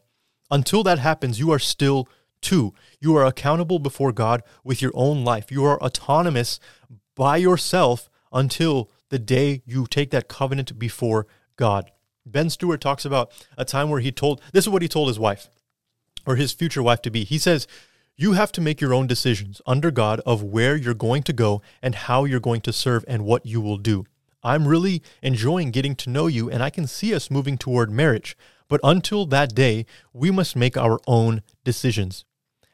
Until 0.51 0.83
that 0.83 0.99
happens, 0.99 1.39
you 1.39 1.49
are 1.49 1.57
still 1.57 2.07
two. 2.43 2.75
You 2.99 3.15
are 3.17 3.25
accountable 3.25 3.79
before 3.79 4.11
God 4.11 4.43
with 4.63 4.83
your 4.83 4.91
own 4.93 5.25
life. 5.25 5.51
You 5.51 5.65
are 5.65 5.81
autonomous 5.81 6.59
by 7.15 7.37
yourself 7.37 8.07
until 8.31 8.91
the 9.09 9.17
day 9.17 9.63
you 9.65 9.87
take 9.87 10.11
that 10.11 10.27
covenant 10.27 10.77
before 10.77 11.25
God. 11.55 11.89
Ben 12.23 12.51
Stuart 12.51 12.81
talks 12.81 13.03
about 13.03 13.31
a 13.57 13.65
time 13.65 13.89
where 13.89 13.99
he 13.99 14.11
told 14.11 14.43
this 14.53 14.65
is 14.65 14.69
what 14.69 14.83
he 14.83 14.87
told 14.87 15.07
his 15.07 15.17
wife 15.17 15.49
or 16.27 16.35
his 16.35 16.51
future 16.51 16.83
wife 16.83 17.01
to 17.01 17.09
be. 17.09 17.23
He 17.23 17.39
says, 17.39 17.65
You 18.17 18.33
have 18.33 18.51
to 18.53 18.61
make 18.61 18.81
your 18.81 18.93
own 18.93 19.07
decisions 19.07 19.61
under 19.65 19.89
God 19.89 20.19
of 20.25 20.43
where 20.43 20.75
you're 20.75 20.93
going 20.93 21.23
to 21.23 21.33
go 21.33 21.61
and 21.81 21.95
how 21.95 22.25
you're 22.25 22.39
going 22.39 22.61
to 22.61 22.73
serve 22.73 23.05
and 23.07 23.23
what 23.23 23.45
you 23.45 23.61
will 23.61 23.77
do. 23.77 24.05
I'm 24.43 24.67
really 24.67 25.01
enjoying 25.21 25.71
getting 25.71 25.95
to 25.95 26.09
know 26.09 26.27
you, 26.27 26.49
and 26.49 26.61
I 26.61 26.69
can 26.69 26.87
see 26.87 27.15
us 27.15 27.31
moving 27.31 27.57
toward 27.57 27.89
marriage. 27.89 28.37
But 28.67 28.81
until 28.83 29.25
that 29.27 29.55
day, 29.55 29.85
we 30.13 30.29
must 30.29 30.55
make 30.55 30.77
our 30.77 30.99
own 31.07 31.41
decisions. 31.63 32.25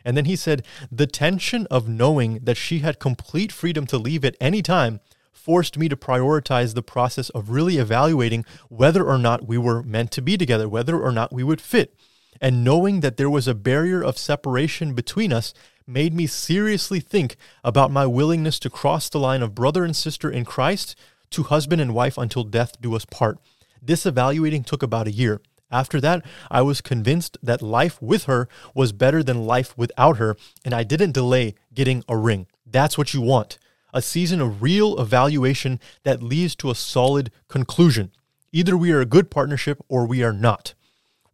And 0.03 0.17
then 0.17 0.25
he 0.25 0.35
said, 0.35 0.65
The 0.91 1.07
tension 1.07 1.67
of 1.67 1.87
knowing 1.87 2.39
that 2.43 2.57
she 2.57 2.79
had 2.79 2.99
complete 2.99 3.51
freedom 3.51 3.85
to 3.87 3.97
leave 3.97 4.25
at 4.25 4.37
any 4.41 4.61
time 4.61 5.01
forced 5.31 5.77
me 5.77 5.87
to 5.87 5.95
prioritize 5.95 6.73
the 6.73 6.83
process 6.83 7.29
of 7.29 7.49
really 7.49 7.77
evaluating 7.77 8.43
whether 8.69 9.05
or 9.05 9.17
not 9.17 9.47
we 9.47 9.57
were 9.57 9.83
meant 9.83 10.11
to 10.11 10.21
be 10.21 10.37
together, 10.37 10.67
whether 10.67 10.99
or 10.99 11.11
not 11.11 11.31
we 11.31 11.43
would 11.43 11.61
fit 11.61 11.93
and 12.41 12.63
knowing 12.63 12.99
that 13.01 13.17
there 13.17 13.29
was 13.29 13.47
a 13.47 13.55
barrier 13.55 14.03
of 14.03 14.17
separation 14.17 14.93
between 14.93 15.33
us 15.33 15.53
made 15.85 16.13
me 16.13 16.27
seriously 16.27 16.99
think 16.99 17.37
about 17.63 17.91
my 17.91 18.05
willingness 18.05 18.59
to 18.59 18.69
cross 18.69 19.09
the 19.09 19.19
line 19.19 19.41
of 19.41 19.55
brother 19.55 19.85
and 19.85 19.95
sister 19.95 20.29
in 20.29 20.45
Christ 20.45 20.95
to 21.31 21.43
husband 21.43 21.81
and 21.81 21.93
wife 21.93 22.17
until 22.17 22.43
death 22.43 22.79
do 22.81 22.95
us 22.95 23.05
part. 23.05 23.39
This 23.81 24.05
evaluating 24.05 24.63
took 24.63 24.83
about 24.83 25.07
a 25.07 25.11
year. 25.11 25.41
After 25.69 25.99
that, 26.01 26.25
I 26.49 26.61
was 26.61 26.81
convinced 26.81 27.37
that 27.43 27.61
life 27.61 28.01
with 28.01 28.23
her 28.25 28.47
was 28.73 28.93
better 28.93 29.21
than 29.21 29.45
life 29.45 29.77
without 29.77 30.17
her, 30.17 30.37
and 30.63 30.73
I 30.73 30.83
didn't 30.83 31.11
delay 31.11 31.55
getting 31.73 32.03
a 32.07 32.17
ring. 32.17 32.47
That's 32.65 32.97
what 32.97 33.13
you 33.13 33.21
want 33.21 33.57
a 33.93 34.01
season 34.01 34.41
of 34.41 34.61
real 34.61 34.99
evaluation 34.99 35.79
that 36.03 36.21
leads 36.21 36.55
to 36.55 36.69
a 36.69 36.75
solid 36.75 37.31
conclusion. 37.47 38.11
Either 38.51 38.77
we 38.77 38.91
are 38.91 39.01
a 39.01 39.05
good 39.05 39.31
partnership 39.31 39.81
or 39.87 40.05
we 40.05 40.21
are 40.21 40.33
not. 40.33 40.73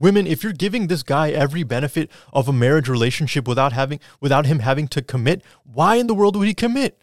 Women, 0.04 0.28
if 0.28 0.44
you're 0.44 0.52
giving 0.52 0.88
this 0.88 1.02
guy 1.02 1.30
every 1.30 1.64
benefit 1.64 2.12
of 2.34 2.50
a 2.50 2.52
marriage 2.52 2.90
relationship 2.90 3.48
without 3.48 3.72
having 3.72 4.02
without 4.20 4.46
him 4.46 4.60
having 4.60 4.90
to 4.90 5.02
commit, 5.02 5.42
why 5.64 5.96
in 5.96 6.08
the 6.08 6.14
world 6.14 6.36
would 6.36 6.46
he 6.46 6.54
commit? 6.54 7.02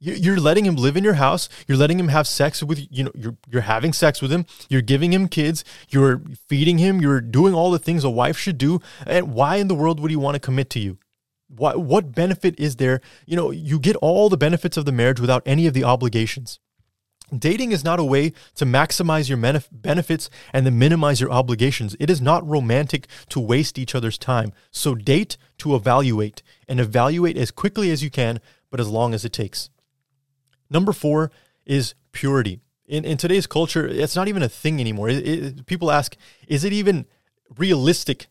You're 0.00 0.40
letting 0.40 0.64
him 0.64 0.74
live 0.74 0.96
in 0.96 1.04
your 1.04 1.14
house. 1.14 1.48
You're 1.68 1.78
letting 1.78 2.00
him 2.00 2.08
have 2.08 2.26
sex 2.26 2.60
with 2.60 2.84
you 2.90 3.04
know. 3.04 3.12
You're 3.14 3.36
you're 3.48 3.62
having 3.62 3.92
sex 3.92 4.20
with 4.20 4.32
him. 4.32 4.46
You're 4.68 4.82
giving 4.82 5.12
him 5.12 5.28
kids. 5.28 5.62
You're 5.90 6.22
feeding 6.48 6.78
him. 6.78 7.00
You're 7.00 7.20
doing 7.20 7.54
all 7.54 7.70
the 7.70 7.78
things 7.78 8.02
a 8.02 8.10
wife 8.10 8.36
should 8.36 8.58
do. 8.58 8.80
And 9.06 9.32
why 9.32 9.56
in 9.56 9.68
the 9.68 9.76
world 9.76 10.00
would 10.00 10.10
he 10.10 10.16
want 10.16 10.34
to 10.34 10.40
commit 10.40 10.70
to 10.70 10.80
you? 10.80 10.98
What 11.46 11.78
what 11.78 12.16
benefit 12.16 12.58
is 12.58 12.76
there? 12.76 13.00
You 13.26 13.36
know, 13.36 13.52
you 13.52 13.78
get 13.78 13.94
all 13.96 14.28
the 14.28 14.36
benefits 14.36 14.76
of 14.76 14.86
the 14.86 14.92
marriage 15.00 15.20
without 15.20 15.44
any 15.46 15.68
of 15.68 15.74
the 15.74 15.84
obligations. 15.84 16.58
Dating 17.36 17.72
is 17.72 17.84
not 17.84 18.00
a 18.00 18.04
way 18.04 18.32
to 18.56 18.66
maximize 18.66 19.28
your 19.28 19.38
benefits 19.70 20.30
and 20.52 20.66
then 20.66 20.78
minimize 20.78 21.20
your 21.20 21.30
obligations. 21.30 21.96
It 22.00 22.10
is 22.10 22.20
not 22.20 22.46
romantic 22.48 23.06
to 23.28 23.40
waste 23.40 23.78
each 23.78 23.94
other's 23.94 24.18
time. 24.18 24.52
So 24.70 24.94
date 24.94 25.36
to 25.58 25.74
evaluate 25.74 26.42
and 26.68 26.80
evaluate 26.80 27.36
as 27.36 27.50
quickly 27.50 27.90
as 27.90 28.02
you 28.02 28.10
can, 28.10 28.40
but 28.70 28.80
as 28.80 28.88
long 28.88 29.14
as 29.14 29.24
it 29.24 29.32
takes. 29.32 29.70
Number 30.70 30.92
four 30.92 31.30
is 31.66 31.94
purity. 32.12 32.60
In, 32.86 33.04
in 33.04 33.16
today's 33.16 33.46
culture, 33.46 33.86
it's 33.86 34.16
not 34.16 34.28
even 34.28 34.42
a 34.42 34.48
thing 34.48 34.80
anymore. 34.80 35.08
It, 35.08 35.28
it, 35.28 35.66
people 35.66 35.90
ask, 35.90 36.16
is 36.48 36.64
it 36.64 36.72
even 36.72 37.06
realistic 37.56 38.26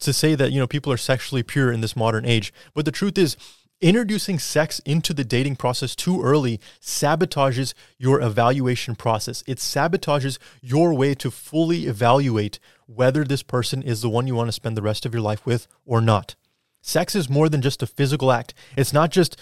to 0.00 0.12
say 0.12 0.34
that 0.34 0.52
you 0.52 0.58
know 0.58 0.66
people 0.66 0.92
are 0.92 0.98
sexually 0.98 1.42
pure 1.42 1.72
in 1.72 1.80
this 1.80 1.96
modern 1.96 2.26
age? 2.26 2.52
But 2.74 2.84
the 2.84 2.92
truth 2.92 3.16
is, 3.16 3.36
Introducing 3.82 4.38
sex 4.38 4.78
into 4.84 5.12
the 5.12 5.24
dating 5.24 5.56
process 5.56 5.96
too 5.96 6.22
early 6.22 6.60
sabotages 6.80 7.74
your 7.98 8.20
evaluation 8.20 8.94
process. 8.94 9.42
It 9.44 9.58
sabotages 9.58 10.38
your 10.60 10.94
way 10.94 11.16
to 11.16 11.32
fully 11.32 11.86
evaluate 11.86 12.60
whether 12.86 13.24
this 13.24 13.42
person 13.42 13.82
is 13.82 14.00
the 14.00 14.08
one 14.08 14.28
you 14.28 14.36
want 14.36 14.46
to 14.46 14.52
spend 14.52 14.76
the 14.76 14.82
rest 14.82 15.04
of 15.04 15.12
your 15.12 15.20
life 15.20 15.44
with 15.44 15.66
or 15.84 16.00
not. 16.00 16.36
Sex 16.80 17.16
is 17.16 17.28
more 17.28 17.48
than 17.48 17.60
just 17.60 17.82
a 17.82 17.88
physical 17.88 18.30
act. 18.30 18.54
It's 18.76 18.92
not 18.92 19.10
just 19.10 19.36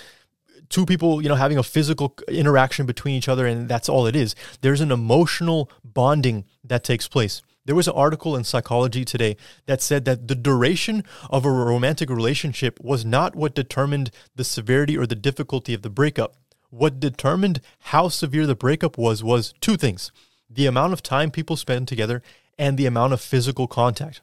two 0.71 0.87
people, 0.87 1.21
you 1.21 1.29
know, 1.29 1.35
having 1.35 1.59
a 1.59 1.63
physical 1.63 2.15
interaction 2.27 2.87
between 2.87 3.17
each 3.17 3.29
other 3.29 3.45
and 3.47 3.69
that's 3.69 3.91
all 3.91 4.07
it 4.07 4.17
is. 4.17 4.35
There's 4.63 4.81
an 4.81 4.91
emotional 4.91 5.71
bonding 5.85 6.47
that 6.65 6.83
takes 6.83 7.07
place. 7.07 7.43
There 7.71 7.77
was 7.77 7.87
an 7.87 7.95
article 7.95 8.35
in 8.35 8.43
Psychology 8.43 9.05
Today 9.05 9.37
that 9.67 9.81
said 9.81 10.05
that 10.05 10.27
the 10.27 10.35
duration 10.35 11.05
of 11.31 11.45
a 11.45 11.53
romantic 11.53 12.11
relationship 12.11 12.81
was 12.81 13.05
not 13.05 13.37
what 13.37 13.55
determined 13.55 14.11
the 14.35 14.43
severity 14.43 14.99
or 14.99 15.07
the 15.07 15.15
difficulty 15.15 15.73
of 15.73 15.83
the 15.83 15.89
breakup. 15.89 16.35
What 16.71 16.99
determined 16.99 17.61
how 17.79 18.09
severe 18.09 18.45
the 18.45 18.57
breakup 18.57 18.99
was 18.99 19.23
was 19.23 19.55
two 19.61 19.77
things 19.77 20.11
the 20.51 20.67
amount 20.67 20.95
of 20.95 21.01
time 21.01 21.31
people 21.31 21.55
spend 21.55 21.87
together 21.87 22.25
and 22.59 22.77
the 22.77 22.87
amount 22.87 23.13
of 23.13 23.21
physical 23.21 23.69
contact. 23.69 24.21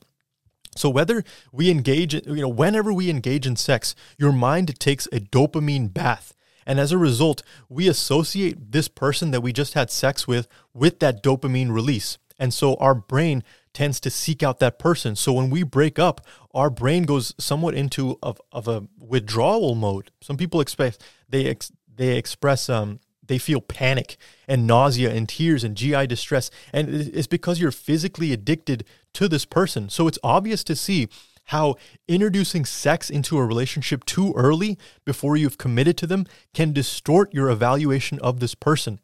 So 0.75 0.89
whether 0.89 1.23
we 1.53 1.71
engage, 1.71 2.15
you 2.15 2.41
know, 2.41 2.49
whenever 2.49 2.91
we 2.91 3.09
engage 3.09 3.47
in 3.47 3.55
sex, 3.55 3.95
your 4.17 4.33
mind 4.33 4.77
takes 4.77 5.05
a 5.13 5.21
dopamine 5.21 5.93
bath. 5.93 6.33
And 6.65 6.81
as 6.81 6.91
a 6.91 6.97
result, 6.97 7.43
we 7.69 7.87
associate 7.87 8.73
this 8.73 8.89
person 8.89 9.31
that 9.31 9.39
we 9.39 9.53
just 9.53 9.73
had 9.73 9.89
sex 9.89 10.27
with 10.27 10.49
with 10.73 10.99
that 10.99 11.23
dopamine 11.23 11.71
release. 11.71 12.17
And 12.39 12.53
so 12.53 12.75
our 12.75 12.95
brain 12.95 13.43
tends 13.73 13.99
to 13.99 14.09
seek 14.09 14.41
out 14.41 14.59
that 14.59 14.79
person. 14.79 15.15
So 15.15 15.33
when 15.33 15.49
we 15.49 15.63
break 15.63 15.99
up, 15.99 16.25
our 16.53 16.69
brain 16.69 17.03
goes 17.03 17.33
somewhat 17.37 17.75
into 17.75 18.17
of, 18.23 18.41
of 18.51 18.67
a 18.67 18.87
withdrawal 18.97 19.75
mode. 19.75 20.11
Some 20.21 20.37
people 20.37 20.61
express 20.61 20.97
they 21.29 21.45
ex, 21.45 21.71
they 21.95 22.17
express 22.17 22.69
um 22.69 22.99
they 23.25 23.37
feel 23.37 23.59
panic 23.59 24.17
and 24.47 24.65
nausea 24.65 25.13
and 25.13 25.27
tears 25.27 25.63
and 25.63 25.75
GI 25.75 26.07
distress 26.07 26.49
and 26.71 26.89
it's 26.89 27.27
because 27.27 27.59
you're 27.59 27.71
physically 27.71 28.33
addicted 28.33 28.85
to 29.13 29.27
this 29.27 29.45
person. 29.45 29.89
So 29.89 30.07
it's 30.07 30.19
obvious 30.23 30.63
to 30.65 30.75
see 30.75 31.09
how 31.45 31.75
introducing 32.07 32.65
sex 32.65 33.09
into 33.09 33.37
a 33.37 33.45
relationship 33.45 34.05
too 34.05 34.33
early 34.35 34.77
before 35.05 35.37
you've 35.37 35.57
committed 35.57 35.97
to 35.97 36.07
them 36.07 36.25
can 36.53 36.73
distort 36.73 37.33
your 37.33 37.49
evaluation 37.49 38.19
of 38.19 38.39
this 38.39 38.55
person. 38.55 38.99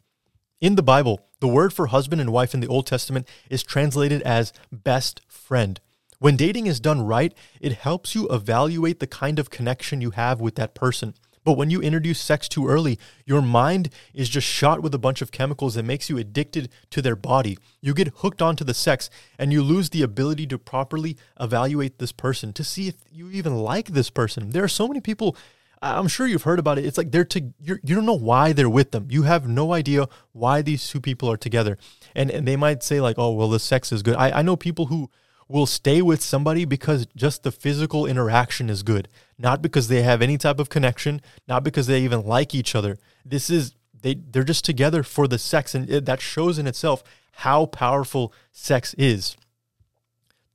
In 0.64 0.76
the 0.76 0.82
Bible, 0.82 1.20
the 1.40 1.46
word 1.46 1.74
for 1.74 1.88
husband 1.88 2.22
and 2.22 2.32
wife 2.32 2.54
in 2.54 2.60
the 2.60 2.68
Old 2.68 2.86
Testament 2.86 3.28
is 3.50 3.62
translated 3.62 4.22
as 4.22 4.50
best 4.72 5.20
friend. 5.28 5.78
When 6.20 6.36
dating 6.36 6.68
is 6.68 6.80
done 6.80 7.04
right, 7.04 7.34
it 7.60 7.72
helps 7.74 8.14
you 8.14 8.26
evaluate 8.30 8.98
the 8.98 9.06
kind 9.06 9.38
of 9.38 9.50
connection 9.50 10.00
you 10.00 10.12
have 10.12 10.40
with 10.40 10.54
that 10.54 10.74
person. 10.74 11.12
But 11.44 11.58
when 11.58 11.68
you 11.68 11.82
introduce 11.82 12.18
sex 12.18 12.48
too 12.48 12.66
early, 12.66 12.98
your 13.26 13.42
mind 13.42 13.90
is 14.14 14.30
just 14.30 14.46
shot 14.46 14.80
with 14.80 14.94
a 14.94 14.98
bunch 14.98 15.20
of 15.20 15.32
chemicals 15.32 15.74
that 15.74 15.82
makes 15.82 16.08
you 16.08 16.16
addicted 16.16 16.70
to 16.92 17.02
their 17.02 17.14
body. 17.14 17.58
You 17.82 17.92
get 17.92 18.14
hooked 18.16 18.40
onto 18.40 18.64
the 18.64 18.72
sex 18.72 19.10
and 19.38 19.52
you 19.52 19.62
lose 19.62 19.90
the 19.90 20.00
ability 20.00 20.46
to 20.46 20.56
properly 20.56 21.18
evaluate 21.38 21.98
this 21.98 22.12
person 22.12 22.54
to 22.54 22.64
see 22.64 22.88
if 22.88 22.94
you 23.12 23.28
even 23.28 23.54
like 23.58 23.88
this 23.88 24.08
person. 24.08 24.48
There 24.48 24.64
are 24.64 24.68
so 24.68 24.88
many 24.88 25.02
people 25.02 25.36
I'm 25.84 26.08
sure 26.08 26.26
you've 26.26 26.42
heard 26.42 26.58
about 26.58 26.78
it. 26.78 26.86
It's 26.86 26.96
like 26.96 27.12
they're 27.12 27.24
to 27.26 27.52
you're, 27.60 27.78
you 27.84 27.94
don't 27.94 28.06
know 28.06 28.14
why 28.14 28.52
they're 28.52 28.70
with 28.70 28.92
them. 28.92 29.08
You 29.10 29.24
have 29.24 29.46
no 29.46 29.72
idea 29.72 30.08
why 30.32 30.62
these 30.62 30.88
two 30.88 31.00
people 31.00 31.30
are 31.30 31.36
together, 31.36 31.76
and 32.14 32.30
and 32.30 32.48
they 32.48 32.56
might 32.56 32.82
say 32.82 33.00
like, 33.00 33.18
oh 33.18 33.32
well, 33.32 33.48
the 33.48 33.60
sex 33.60 33.92
is 33.92 34.02
good. 34.02 34.16
I 34.16 34.38
I 34.38 34.42
know 34.42 34.56
people 34.56 34.86
who 34.86 35.10
will 35.46 35.66
stay 35.66 36.00
with 36.00 36.22
somebody 36.22 36.64
because 36.64 37.06
just 37.14 37.42
the 37.42 37.52
physical 37.52 38.06
interaction 38.06 38.70
is 38.70 38.82
good, 38.82 39.08
not 39.38 39.60
because 39.60 39.88
they 39.88 40.00
have 40.02 40.22
any 40.22 40.38
type 40.38 40.58
of 40.58 40.70
connection, 40.70 41.20
not 41.46 41.62
because 41.62 41.86
they 41.86 42.00
even 42.00 42.24
like 42.24 42.54
each 42.54 42.74
other. 42.74 42.96
This 43.24 43.50
is 43.50 43.74
they 44.02 44.14
they're 44.14 44.42
just 44.42 44.64
together 44.64 45.02
for 45.02 45.28
the 45.28 45.38
sex, 45.38 45.74
and 45.74 45.88
it, 45.90 46.06
that 46.06 46.20
shows 46.20 46.58
in 46.58 46.66
itself 46.66 47.04
how 47.32 47.66
powerful 47.66 48.32
sex 48.52 48.94
is. 48.96 49.36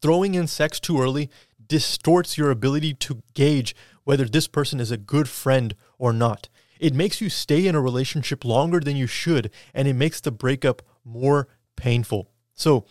Throwing 0.02 0.34
in 0.34 0.48
sex 0.48 0.80
too 0.80 1.00
early 1.00 1.30
distorts 1.68 2.38
your 2.38 2.50
ability 2.50 2.96
to 2.96 3.22
gauge 3.36 3.76
whether 4.10 4.26
this 4.26 4.48
person 4.48 4.80
is 4.80 4.90
a 4.90 4.98
good 4.98 5.30
friend 5.30 5.76
or 6.00 6.12
not. 6.12 6.50
It 6.80 6.96
makes 6.96 7.22
you 7.22 7.30
stay 7.30 7.68
in 7.68 7.76
a 7.76 7.80
relationship 7.80 8.44
longer 8.44 8.80
than 8.80 8.96
you 8.96 9.06
should, 9.06 9.52
and 9.72 9.88
it 9.88 9.94
makes 9.94 10.20
the 10.20 10.32
breakup 10.32 10.82
more 11.06 11.48
painful. 11.76 12.32
So 12.56 12.86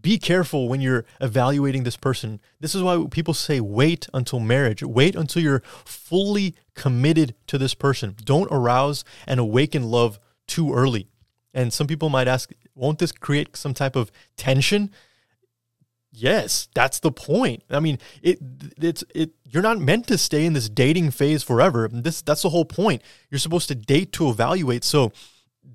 be 0.00 0.18
careful 0.18 0.68
when 0.68 0.80
you're 0.80 1.04
evaluating 1.20 1.84
this 1.84 1.96
person. 1.96 2.40
This 2.58 2.74
is 2.74 2.82
why 2.82 3.06
people 3.08 3.34
say 3.34 3.60
wait 3.60 4.08
until 4.12 4.40
marriage. 4.40 4.82
Wait 4.82 5.14
until 5.14 5.42
you're 5.42 5.62
fully 5.84 6.56
committed 6.74 7.36
to 7.46 7.56
this 7.56 7.74
person. 7.74 8.16
Don't 8.24 8.50
arouse 8.50 9.04
and 9.28 9.38
awaken 9.38 9.84
love 9.84 10.18
too 10.48 10.74
early. 10.74 11.06
And 11.54 11.72
some 11.72 11.86
people 11.86 12.08
might 12.08 12.26
ask, 12.26 12.50
won't 12.74 12.98
this 12.98 13.12
create 13.12 13.56
some 13.56 13.74
type 13.74 13.94
of 13.94 14.10
tension? 14.36 14.90
Yes, 16.16 16.68
that's 16.74 17.00
the 17.00 17.10
point. 17.10 17.64
I 17.68 17.80
mean, 17.80 17.98
it 18.22 18.38
it's 18.80 19.02
it 19.14 19.32
you're 19.50 19.64
not 19.64 19.80
meant 19.80 20.06
to 20.06 20.16
stay 20.16 20.46
in 20.46 20.52
this 20.52 20.68
dating 20.68 21.10
phase 21.10 21.42
forever. 21.42 21.88
This 21.92 22.22
that's 22.22 22.42
the 22.42 22.50
whole 22.50 22.64
point. 22.64 23.02
You're 23.30 23.40
supposed 23.40 23.66
to 23.68 23.74
date 23.74 24.12
to 24.12 24.28
evaluate. 24.28 24.84
So 24.84 25.12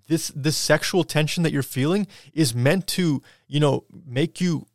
this 0.08 0.30
this 0.34 0.56
sexual 0.56 1.04
tension 1.04 1.44
that 1.44 1.52
you're 1.52 1.62
feeling 1.62 2.08
is 2.34 2.56
meant 2.56 2.88
to, 2.88 3.22
you 3.48 3.60
know, 3.60 3.84
make 4.08 4.40
you 4.40 4.66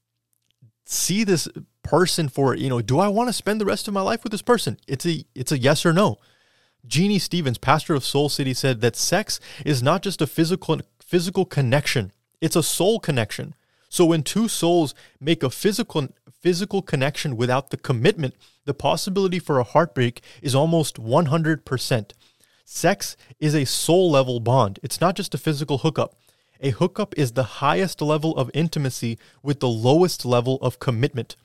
see 0.84 1.24
this 1.24 1.48
person 1.82 2.28
for, 2.28 2.54
you 2.54 2.68
know, 2.68 2.82
do 2.82 2.98
I 2.98 3.08
want 3.08 3.30
to 3.30 3.32
spend 3.32 3.58
the 3.58 3.64
rest 3.64 3.88
of 3.88 3.94
my 3.94 4.02
life 4.02 4.22
with 4.22 4.32
this 4.32 4.42
person? 4.42 4.76
It's 4.86 5.06
a 5.06 5.24
it's 5.34 5.52
a 5.52 5.58
yes 5.58 5.86
or 5.86 5.94
no. 5.94 6.18
Jeannie 6.86 7.18
Stevens, 7.18 7.56
pastor 7.56 7.94
of 7.94 8.04
Soul 8.04 8.28
City 8.28 8.52
said 8.52 8.82
that 8.82 8.96
sex 8.96 9.40
is 9.64 9.82
not 9.82 10.02
just 10.02 10.20
a 10.20 10.26
physical 10.26 10.78
physical 11.00 11.46
connection. 11.46 12.12
It's 12.42 12.56
a 12.56 12.62
soul 12.62 13.00
connection. 13.00 13.54
So 13.94 14.04
when 14.04 14.24
two 14.24 14.48
souls 14.48 14.92
make 15.20 15.44
a 15.44 15.50
physical 15.50 16.08
physical 16.42 16.82
connection 16.82 17.36
without 17.36 17.70
the 17.70 17.76
commitment, 17.76 18.34
the 18.64 18.74
possibility 18.74 19.38
for 19.38 19.60
a 19.60 19.70
heartbreak 19.72 20.20
is 20.42 20.52
almost 20.52 20.96
100%. 20.96 22.12
Sex 22.64 23.16
is 23.38 23.54
a 23.54 23.64
soul 23.64 24.10
level 24.10 24.40
bond. 24.40 24.80
It's 24.82 25.00
not 25.00 25.14
just 25.14 25.32
a 25.32 25.38
physical 25.38 25.78
hookup. 25.78 26.16
A 26.60 26.70
hookup 26.70 27.14
is 27.16 27.32
the 27.32 27.60
highest 27.62 28.02
level 28.02 28.36
of 28.36 28.50
intimacy 28.52 29.16
with 29.44 29.60
the 29.60 29.68
lowest 29.68 30.24
level 30.24 30.58
of 30.60 30.80
commitment. 30.80 31.36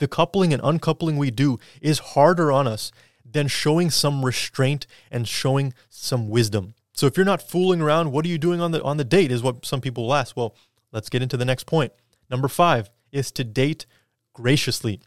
The 0.00 0.08
coupling 0.08 0.52
and 0.52 0.60
uncoupling 0.64 1.18
we 1.18 1.30
do 1.30 1.60
is 1.80 2.00
harder 2.00 2.50
on 2.50 2.66
us 2.66 2.90
than 3.24 3.46
showing 3.46 3.90
some 3.90 4.24
restraint 4.24 4.88
and 5.12 5.28
showing 5.28 5.72
some 5.88 6.28
wisdom. 6.28 6.74
So 6.94 7.06
if 7.06 7.16
you're 7.16 7.24
not 7.24 7.48
fooling 7.48 7.80
around, 7.80 8.10
what 8.10 8.24
are 8.24 8.28
you 8.28 8.38
doing 8.38 8.60
on 8.60 8.72
the 8.72 8.82
on 8.82 8.96
the 8.96 9.04
date 9.04 9.30
is 9.30 9.40
what 9.40 9.64
some 9.64 9.80
people 9.80 10.06
will 10.06 10.14
ask. 10.14 10.36
Well, 10.36 10.56
let's 10.92 11.08
get 11.08 11.22
into 11.22 11.36
the 11.36 11.44
next 11.44 11.64
point. 11.64 11.92
Number 12.30 12.48
5 12.48 12.90
is 13.10 13.30
to 13.32 13.44
date 13.44 13.86
graciously. 14.32 15.00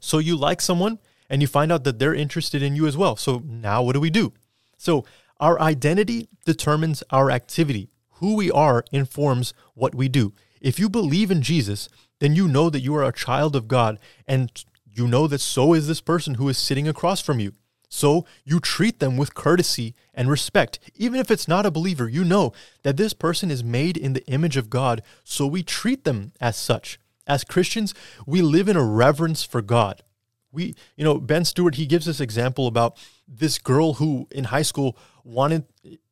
So 0.00 0.18
you 0.18 0.36
like 0.36 0.60
someone 0.60 0.98
and 1.28 1.42
you 1.42 1.48
find 1.48 1.70
out 1.72 1.84
that 1.84 1.98
they're 1.98 2.14
interested 2.14 2.62
in 2.62 2.76
you 2.76 2.86
as 2.86 2.96
well. 2.96 3.16
So 3.16 3.42
now 3.44 3.82
what 3.82 3.94
do 3.94 4.00
we 4.00 4.10
do? 4.10 4.32
So 4.76 5.04
our 5.40 5.60
identity 5.60 6.28
determines 6.44 7.02
our 7.10 7.30
activity. 7.30 7.90
Who 8.14 8.36
we 8.36 8.50
are 8.50 8.84
informs 8.92 9.54
what 9.74 9.94
we 9.94 10.08
do. 10.08 10.32
If 10.60 10.78
you 10.78 10.88
believe 10.88 11.30
in 11.30 11.42
Jesus, 11.42 11.88
then 12.18 12.34
you 12.34 12.48
know 12.48 12.70
that 12.70 12.80
you 12.80 12.94
are 12.96 13.04
a 13.04 13.12
child 13.12 13.54
of 13.54 13.68
God 13.68 13.98
and 14.26 14.50
you 14.92 15.06
know 15.06 15.26
that 15.28 15.40
so 15.40 15.74
is 15.74 15.86
this 15.86 16.00
person 16.00 16.34
who 16.34 16.48
is 16.48 16.58
sitting 16.58 16.88
across 16.88 17.20
from 17.20 17.38
you. 17.38 17.52
So 17.88 18.26
you 18.44 18.60
treat 18.60 18.98
them 18.98 19.16
with 19.16 19.34
courtesy 19.34 19.94
and 20.12 20.30
respect. 20.30 20.78
Even 20.94 21.20
if 21.20 21.30
it's 21.30 21.48
not 21.48 21.66
a 21.66 21.70
believer, 21.70 22.08
you 22.08 22.24
know 22.24 22.52
that 22.82 22.96
this 22.96 23.14
person 23.14 23.50
is 23.50 23.64
made 23.64 23.96
in 23.96 24.12
the 24.12 24.26
image 24.26 24.56
of 24.56 24.70
God, 24.70 25.02
so 25.24 25.46
we 25.46 25.62
treat 25.62 26.04
them 26.04 26.32
as 26.40 26.56
such. 26.56 26.98
As 27.26 27.44
Christians, 27.44 27.94
we 28.26 28.42
live 28.42 28.68
in 28.68 28.76
a 28.76 28.84
reverence 28.84 29.42
for 29.42 29.62
God. 29.62 30.02
We, 30.50 30.74
you 30.96 31.04
know, 31.04 31.18
Ben 31.18 31.44
Stuart, 31.44 31.74
he 31.74 31.86
gives 31.86 32.06
this 32.06 32.20
example 32.20 32.66
about 32.66 32.96
this 33.26 33.58
girl 33.58 33.94
who 33.94 34.26
in 34.30 34.44
high 34.44 34.62
school 34.62 34.96
wanted 35.24 35.66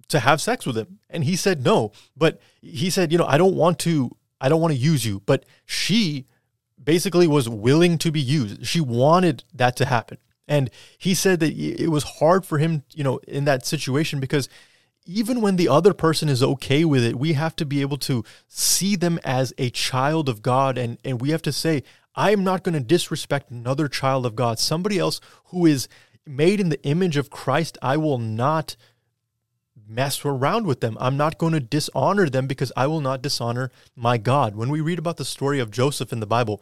to 0.09 0.21
have 0.21 0.41
sex 0.41 0.67
with 0.67 0.77
him. 0.77 0.99
And 1.09 1.25
he 1.25 1.37
said 1.37 1.65
no. 1.65 1.93
But 2.17 2.41
he 2.61 2.91
said, 2.91 3.13
you 3.13 3.19
know, 3.19 3.25
I 3.25 3.39
don't 3.39 3.57
want 3.57 3.79
to, 3.81 4.15
I 4.41 4.49
don't 4.49 4.61
want 4.61 4.75
to 4.75 4.79
use 4.79 5.05
you. 5.07 5.23
But 5.25 5.45
she 5.65 6.27
basically 6.83 7.27
was 7.27 7.49
willing 7.49 7.97
to 7.99 8.13
be 8.13 8.21
used. 8.21 8.67
She 8.67 8.81
wanted 8.81 9.45
that 9.55 9.75
to 9.77 9.87
happen. 9.87 10.19
And 10.49 10.71
he 10.99 11.15
said 11.15 11.41
that 11.41 11.53
it 11.53 11.89
was 11.89 12.05
hard 12.05 12.47
for 12.47 12.59
him, 12.59 12.85
you 12.95 13.03
know, 13.03 13.19
in 13.27 13.45
that 13.47 13.67
situation 13.67 14.21
because 14.21 14.49
even 15.07 15.41
when 15.41 15.57
the 15.57 15.69
other 15.69 15.95
person 15.95 16.29
is 16.29 16.43
okay 16.43 16.85
with 16.85 17.05
it, 17.05 17.17
we 17.17 17.35
have 17.35 17.55
to 17.57 17.65
be 17.65 17.81
able 17.81 17.97
to 17.99 18.25
see 18.49 18.97
them 18.97 19.19
as 19.25 19.53
a 19.57 19.71
child 19.71 20.29
of 20.29 20.43
God. 20.43 20.77
And, 20.77 20.99
and 21.05 21.21
we 21.21 21.31
have 21.31 21.43
to 21.43 21.53
say, 21.53 21.85
I 22.15 22.33
am 22.33 22.43
not 22.43 22.65
going 22.65 22.75
to 22.75 22.81
disrespect 22.81 23.51
another 23.51 23.89
child 23.89 24.27
of 24.27 24.35
God, 24.35 24.59
somebody 24.59 24.99
else 24.99 25.21
who 25.47 25.67
is 25.67 25.89
made 26.27 26.61
in 26.61 26.71
the 26.71 26.83
image 26.83 27.17
of 27.17 27.31
Christ. 27.31 27.79
I 27.81 27.97
will 27.97 28.19
not 28.19 28.77
mess 29.89 30.25
around 30.25 30.67
with 30.67 30.81
them. 30.81 30.97
I'm 31.01 31.17
not 31.17 31.39
going 31.39 31.53
to 31.53 31.61
dishonor 31.61 32.29
them 32.29 32.47
because 32.47 32.73
I 32.77 32.89
will 32.89 33.01
not 33.01 33.23
dishonor 33.23 33.71
my 33.95 34.19
God. 34.19 34.57
When 34.57 34.71
we 34.71 34.81
read 34.81 34.99
about 34.99 35.19
the 35.19 35.25
story 35.25 35.61
of 35.61 35.71
Joseph 35.71 36.13
in 36.13 36.21
the 36.21 36.27
Bible, 36.27 36.61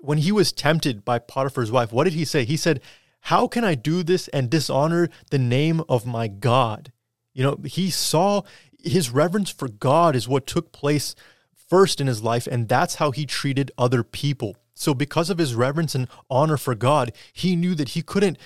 when 0.00 0.18
he 0.18 0.32
was 0.32 0.52
tempted 0.52 1.04
by 1.04 1.18
Potiphar's 1.18 1.70
wife, 1.70 1.92
what 1.92 2.04
did 2.04 2.14
he 2.14 2.24
say? 2.24 2.44
He 2.44 2.56
said, 2.56 2.80
How 3.22 3.46
can 3.46 3.64
I 3.64 3.74
do 3.74 4.02
this 4.02 4.28
and 4.28 4.50
dishonor 4.50 5.08
the 5.30 5.38
name 5.38 5.82
of 5.88 6.06
my 6.06 6.28
God? 6.28 6.92
You 7.32 7.44
know, 7.44 7.58
he 7.64 7.90
saw 7.90 8.42
his 8.82 9.10
reverence 9.10 9.50
for 9.50 9.68
God 9.68 10.16
is 10.16 10.28
what 10.28 10.46
took 10.46 10.72
place 10.72 11.14
first 11.68 12.00
in 12.00 12.06
his 12.06 12.22
life, 12.22 12.46
and 12.46 12.68
that's 12.68 12.96
how 12.96 13.10
he 13.10 13.24
treated 13.26 13.70
other 13.78 14.02
people. 14.02 14.56
So, 14.74 14.94
because 14.94 15.30
of 15.30 15.38
his 15.38 15.54
reverence 15.54 15.94
and 15.94 16.08
honor 16.28 16.56
for 16.56 16.74
God, 16.74 17.12
he 17.32 17.54
knew 17.54 17.74
that 17.74 17.90
he 17.90 18.02
couldn't, 18.02 18.38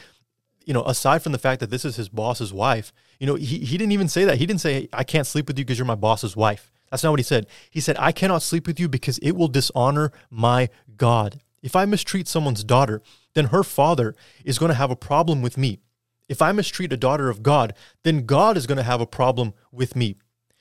you 0.65 0.75
know, 0.75 0.85
aside 0.85 1.23
from 1.23 1.33
the 1.33 1.39
fact 1.39 1.61
that 1.61 1.71
this 1.71 1.85
is 1.85 1.97
his 1.97 2.09
boss's 2.09 2.53
wife, 2.53 2.93
you 3.19 3.27
know, 3.27 3.37
he, 3.37 3.59
he 3.61 3.79
didn't 3.79 3.93
even 3.93 4.09
say 4.09 4.25
that. 4.25 4.39
He 4.39 4.47
didn't 4.47 4.61
say, 4.61 4.89
I 4.93 5.05
can't 5.05 5.27
sleep 5.27 5.47
with 5.47 5.59
you 5.59 5.65
because 5.65 5.79
you're 5.79 5.87
my 5.87 5.95
boss's 5.95 6.37
wife. 6.37 6.71
That's 6.91 7.03
not 7.03 7.11
what 7.11 7.21
he 7.21 7.25
said. 7.25 7.47
He 7.71 7.81
said, 7.81 7.97
I 7.99 8.13
cannot 8.13 8.43
sleep 8.43 8.67
with 8.67 8.79
you 8.79 8.89
because 8.89 9.19
it 9.19 9.33
will 9.33 9.49
dishonor 9.49 10.13
my 10.31 10.69
God. 10.97 11.41
If 11.63 11.75
I 11.75 11.87
mistreat 11.87 12.29
someone's 12.29 12.63
daughter, 12.63 13.01
then 13.35 13.47
her 13.47 13.65
father 13.65 14.15
is 14.45 14.59
going 14.59 14.69
to 14.69 14.77
have 14.77 14.91
a 14.91 14.97
problem 14.97 15.41
with 15.41 15.57
me. 15.57 15.81
If 16.29 16.41
I 16.41 16.53
mistreat 16.53 16.93
a 16.93 16.97
daughter 16.97 17.29
of 17.29 17.43
God, 17.43 17.75
then 18.03 18.27
God 18.27 18.57
is 18.57 18.67
going 18.67 18.77
to 18.77 18.83
have 18.85 19.01
a 19.01 19.07
problem 19.07 19.55
with 19.73 19.97
me. 19.97 20.17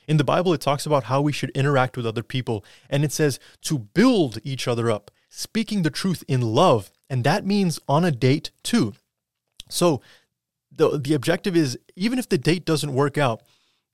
In 0.07 0.17
the 0.17 0.23
Bible, 0.23 0.53
it 0.53 0.61
talks 0.61 0.85
about 0.85 1.05
how 1.05 1.21
we 1.21 1.31
should 1.31 1.49
interact 1.51 1.95
with 1.95 2.05
other 2.05 2.23
people, 2.23 2.65
and 2.89 3.03
it 3.03 3.11
says 3.11 3.39
to 3.63 3.79
build 3.79 4.39
each 4.43 4.67
other 4.67 4.91
up, 4.91 5.11
speaking 5.29 5.81
the 5.81 5.89
truth 5.89 6.23
in 6.27 6.41
love, 6.41 6.91
and 7.09 7.23
that 7.23 7.45
means 7.45 7.79
on 7.87 8.03
a 8.03 8.11
date 8.11 8.51
too. 8.63 8.93
So, 9.69 10.01
the, 10.71 10.97
the 10.97 11.13
objective 11.13 11.55
is 11.55 11.77
even 11.95 12.17
if 12.17 12.27
the 12.27 12.37
date 12.37 12.65
doesn't 12.65 12.93
work 12.93 13.17
out, 13.17 13.43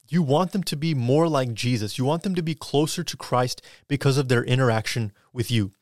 you 0.08 0.22
want 0.22 0.52
them 0.52 0.62
to 0.64 0.76
be 0.76 0.94
more 0.94 1.28
like 1.28 1.54
Jesus. 1.54 1.98
You 1.98 2.04
want 2.04 2.22
them 2.22 2.34
to 2.34 2.42
be 2.42 2.54
closer 2.54 3.04
to 3.04 3.16
Christ 3.16 3.62
because 3.86 4.16
of 4.16 4.28
their 4.28 4.42
interaction 4.42 5.12
with 5.32 5.50
you 5.50 5.72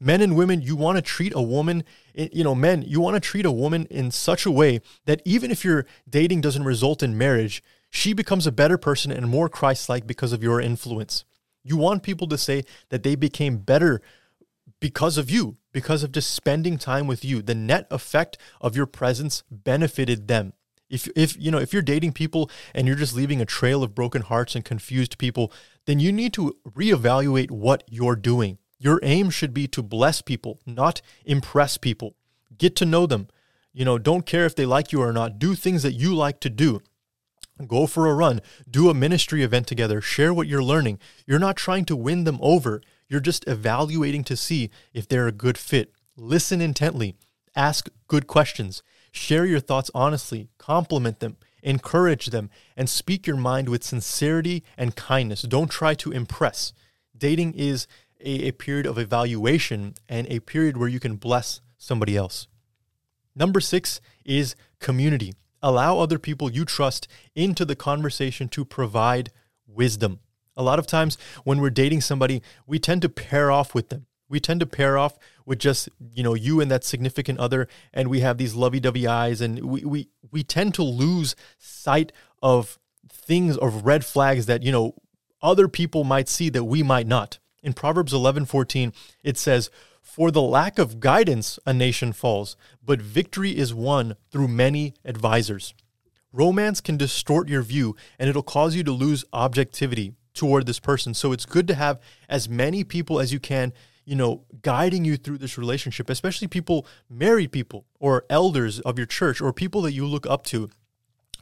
men 0.00 0.20
and 0.20 0.36
women, 0.36 0.62
you 0.62 0.76
want 0.76 0.96
to 0.96 1.02
treat 1.02 1.32
a 1.34 1.42
woman, 1.42 1.84
eh, 2.14 2.28
you 2.32 2.44
know, 2.44 2.54
men, 2.54 2.82
you 2.82 3.00
want 3.00 3.14
to 3.14 3.20
treat 3.20 3.46
a 3.46 3.50
woman 3.50 3.86
in 3.90 4.10
such 4.10 4.46
a 4.46 4.50
way 4.50 4.80
that 5.06 5.22
even 5.24 5.50
if 5.50 5.64
your 5.64 5.86
dating 6.08 6.40
doesn't 6.40 6.64
result 6.64 7.02
in 7.02 7.18
marriage, 7.18 7.62
she 7.90 8.12
becomes 8.12 8.46
a 8.46 8.52
better 8.52 8.78
person 8.78 9.10
and 9.10 9.28
more 9.28 9.48
Christ 9.48 9.88
like 9.88 10.06
because 10.06 10.32
of 10.32 10.42
your 10.42 10.60
influence. 10.60 11.24
You 11.64 11.76
want 11.76 12.02
people 12.02 12.26
to 12.28 12.38
say 12.38 12.64
that 12.90 13.02
they 13.02 13.14
became 13.14 13.58
better 13.58 14.00
because 14.80 15.18
of 15.18 15.30
you, 15.30 15.56
because 15.72 16.02
of 16.02 16.12
just 16.12 16.32
spending 16.32 16.78
time 16.78 17.06
with 17.06 17.24
you. 17.24 17.42
The 17.42 17.54
net 17.54 17.86
effect 17.90 18.38
of 18.60 18.76
your 18.76 18.86
presence 18.86 19.42
benefited 19.50 20.28
them. 20.28 20.52
If 20.88 21.08
if 21.14 21.36
you 21.38 21.50
know 21.50 21.58
if 21.58 21.72
you're 21.72 21.82
dating 21.82 22.12
people 22.12 22.50
and 22.74 22.86
you're 22.86 22.96
just 22.96 23.14
leaving 23.14 23.40
a 23.40 23.46
trail 23.46 23.82
of 23.82 23.94
broken 23.94 24.22
hearts 24.22 24.54
and 24.54 24.64
confused 24.64 25.18
people, 25.18 25.52
then 25.84 26.00
you 26.00 26.12
need 26.12 26.32
to 26.34 26.56
reevaluate 26.66 27.50
what 27.50 27.84
you're 27.88 28.16
doing. 28.16 28.58
Your 28.78 29.00
aim 29.02 29.30
should 29.30 29.52
be 29.52 29.66
to 29.68 29.82
bless 29.82 30.22
people, 30.22 30.60
not 30.64 31.02
impress 31.24 31.76
people. 31.76 32.14
Get 32.56 32.76
to 32.76 32.86
know 32.86 33.06
them. 33.06 33.28
You 33.72 33.84
know, 33.84 33.98
don't 33.98 34.26
care 34.26 34.46
if 34.46 34.54
they 34.54 34.66
like 34.66 34.92
you 34.92 35.02
or 35.02 35.12
not. 35.12 35.38
Do 35.38 35.54
things 35.54 35.82
that 35.82 35.92
you 35.92 36.14
like 36.14 36.40
to 36.40 36.50
do. 36.50 36.80
Go 37.66 37.86
for 37.86 38.06
a 38.06 38.14
run. 38.14 38.40
Do 38.70 38.88
a 38.88 38.94
ministry 38.94 39.42
event 39.42 39.66
together. 39.66 40.00
Share 40.00 40.32
what 40.32 40.46
you're 40.46 40.62
learning. 40.62 40.98
You're 41.26 41.38
not 41.38 41.56
trying 41.56 41.84
to 41.86 41.96
win 41.96 42.24
them 42.24 42.38
over. 42.40 42.80
You're 43.08 43.20
just 43.20 43.46
evaluating 43.48 44.24
to 44.24 44.36
see 44.36 44.70
if 44.92 45.08
they're 45.08 45.26
a 45.26 45.32
good 45.32 45.58
fit. 45.58 45.92
Listen 46.16 46.60
intently. 46.60 47.16
Ask 47.56 47.88
good 48.06 48.26
questions. 48.26 48.82
Share 49.10 49.44
your 49.44 49.60
thoughts 49.60 49.90
honestly. 49.94 50.48
Compliment 50.58 51.18
them. 51.18 51.36
Encourage 51.62 52.26
them. 52.26 52.50
And 52.76 52.88
speak 52.88 53.26
your 53.26 53.36
mind 53.36 53.68
with 53.68 53.82
sincerity 53.82 54.62
and 54.76 54.94
kindness. 54.94 55.42
Don't 55.42 55.70
try 55.70 55.94
to 55.94 56.12
impress. 56.12 56.72
Dating 57.16 57.54
is 57.54 57.88
a, 58.20 58.48
a 58.48 58.52
period 58.52 58.86
of 58.86 58.98
evaluation 58.98 59.94
and 60.08 60.26
a 60.28 60.40
period 60.40 60.76
where 60.76 60.88
you 60.88 61.00
can 61.00 61.16
bless 61.16 61.60
somebody 61.76 62.16
else. 62.16 62.48
Number 63.34 63.60
six 63.60 64.00
is 64.24 64.56
community. 64.80 65.34
Allow 65.62 65.98
other 65.98 66.18
people 66.18 66.50
you 66.50 66.64
trust 66.64 67.08
into 67.34 67.64
the 67.64 67.76
conversation 67.76 68.48
to 68.48 68.64
provide 68.64 69.30
wisdom. 69.66 70.20
A 70.56 70.62
lot 70.62 70.78
of 70.78 70.86
times 70.86 71.18
when 71.44 71.60
we're 71.60 71.70
dating 71.70 72.00
somebody, 72.00 72.42
we 72.66 72.78
tend 72.78 73.02
to 73.02 73.08
pair 73.08 73.50
off 73.50 73.74
with 73.74 73.90
them. 73.90 74.06
We 74.28 74.40
tend 74.40 74.60
to 74.60 74.66
pair 74.66 74.98
off 74.98 75.18
with 75.46 75.58
just, 75.58 75.88
you 76.12 76.22
know, 76.22 76.34
you 76.34 76.60
and 76.60 76.70
that 76.70 76.84
significant 76.84 77.38
other, 77.38 77.66
and 77.94 78.08
we 78.08 78.20
have 78.20 78.36
these 78.36 78.54
lovey-dovey 78.54 79.06
eyes, 79.06 79.40
and 79.40 79.64
we 79.64 79.84
we 79.84 80.08
we 80.30 80.42
tend 80.42 80.74
to 80.74 80.82
lose 80.82 81.34
sight 81.58 82.12
of 82.42 82.78
things 83.10 83.56
of 83.56 83.86
red 83.86 84.04
flags 84.04 84.44
that, 84.46 84.62
you 84.62 84.70
know, 84.70 84.94
other 85.40 85.66
people 85.66 86.04
might 86.04 86.28
see 86.28 86.50
that 86.50 86.64
we 86.64 86.82
might 86.82 87.06
not. 87.06 87.38
In 87.62 87.72
Proverbs 87.72 88.12
11:14, 88.12 88.92
it 89.22 89.36
says, 89.36 89.70
"For 90.00 90.30
the 90.30 90.42
lack 90.42 90.78
of 90.78 91.00
guidance 91.00 91.58
a 91.66 91.72
nation 91.72 92.12
falls, 92.12 92.56
but 92.84 93.02
victory 93.02 93.56
is 93.56 93.74
won 93.74 94.16
through 94.30 94.48
many 94.48 94.94
advisors." 95.04 95.74
Romance 96.32 96.80
can 96.80 96.96
distort 96.96 97.48
your 97.48 97.62
view 97.62 97.96
and 98.18 98.28
it'll 98.28 98.42
cause 98.42 98.74
you 98.74 98.84
to 98.84 98.92
lose 98.92 99.24
objectivity 99.32 100.14
toward 100.34 100.66
this 100.66 100.78
person. 100.78 101.14
So 101.14 101.32
it's 101.32 101.46
good 101.46 101.66
to 101.68 101.74
have 101.74 102.00
as 102.28 102.48
many 102.48 102.84
people 102.84 103.18
as 103.18 103.32
you 103.32 103.40
can, 103.40 103.72
you 104.04 104.14
know, 104.14 104.44
guiding 104.62 105.04
you 105.04 105.16
through 105.16 105.38
this 105.38 105.58
relationship, 105.58 106.08
especially 106.08 106.46
people, 106.46 106.86
married 107.08 107.50
people 107.50 107.86
or 107.98 108.24
elders 108.30 108.78
of 108.80 108.98
your 108.98 109.06
church 109.06 109.40
or 109.40 109.52
people 109.52 109.82
that 109.82 109.92
you 109.92 110.06
look 110.06 110.26
up 110.26 110.44
to. 110.44 110.70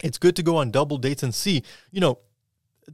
It's 0.02 0.18
good 0.18 0.36
to 0.36 0.42
go 0.42 0.56
on 0.56 0.70
double 0.70 0.98
dates 0.98 1.22
and 1.22 1.34
see, 1.34 1.62
you 1.90 2.00
know, 2.00 2.18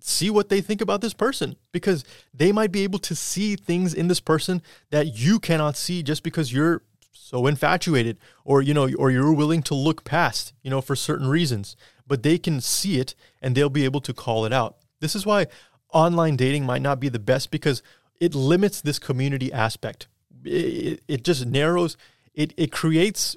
see 0.01 0.31
what 0.31 0.49
they 0.49 0.61
think 0.61 0.81
about 0.81 1.01
this 1.01 1.15
person 1.15 1.57
because 1.71 2.05
they 2.33 2.53
might 2.53 2.73
be 2.73 2.83
able 2.83 2.99
to 2.99 3.15
see 3.15 3.57
things 3.57 3.93
in 3.93 4.09
this 4.09 4.21
person 4.21 4.63
that 4.91 5.19
you 5.19 5.39
cannot 5.39 5.77
see 5.77 6.03
just 6.03 6.23
because 6.23 6.53
you're 6.53 6.83
so 7.13 7.47
infatuated 7.47 8.19
or 8.45 8.63
you 8.63 8.75
know 8.75 8.89
or 8.99 9.11
you're 9.11 9.33
willing 9.33 9.63
to 9.63 9.75
look 9.75 10.05
past 10.05 10.53
you 10.63 10.71
know 10.71 10.81
for 10.81 10.97
certain 10.97 11.29
reasons 11.29 11.77
but 12.07 12.23
they 12.23 12.39
can 12.39 12.61
see 12.61 12.99
it 12.99 13.15
and 13.41 13.55
they'll 13.55 13.71
be 13.71 13.85
able 13.85 14.01
to 14.01 14.13
call 14.13 14.45
it 14.45 14.53
out 14.53 14.77
this 15.01 15.15
is 15.15 15.25
why 15.25 15.47
online 15.93 16.37
dating 16.37 16.65
might 16.65 16.83
not 16.83 17.01
be 17.01 17.09
the 17.09 17.19
best 17.19 17.51
because 17.51 17.83
it 18.21 18.35
limits 18.35 18.81
this 18.81 18.99
community 18.99 19.53
aspect 19.53 20.09
it, 20.45 21.03
it 21.09 21.25
just 21.25 21.47
narrows, 21.47 21.97
it, 22.35 22.53
it 22.57 22.73
creates 22.73 23.37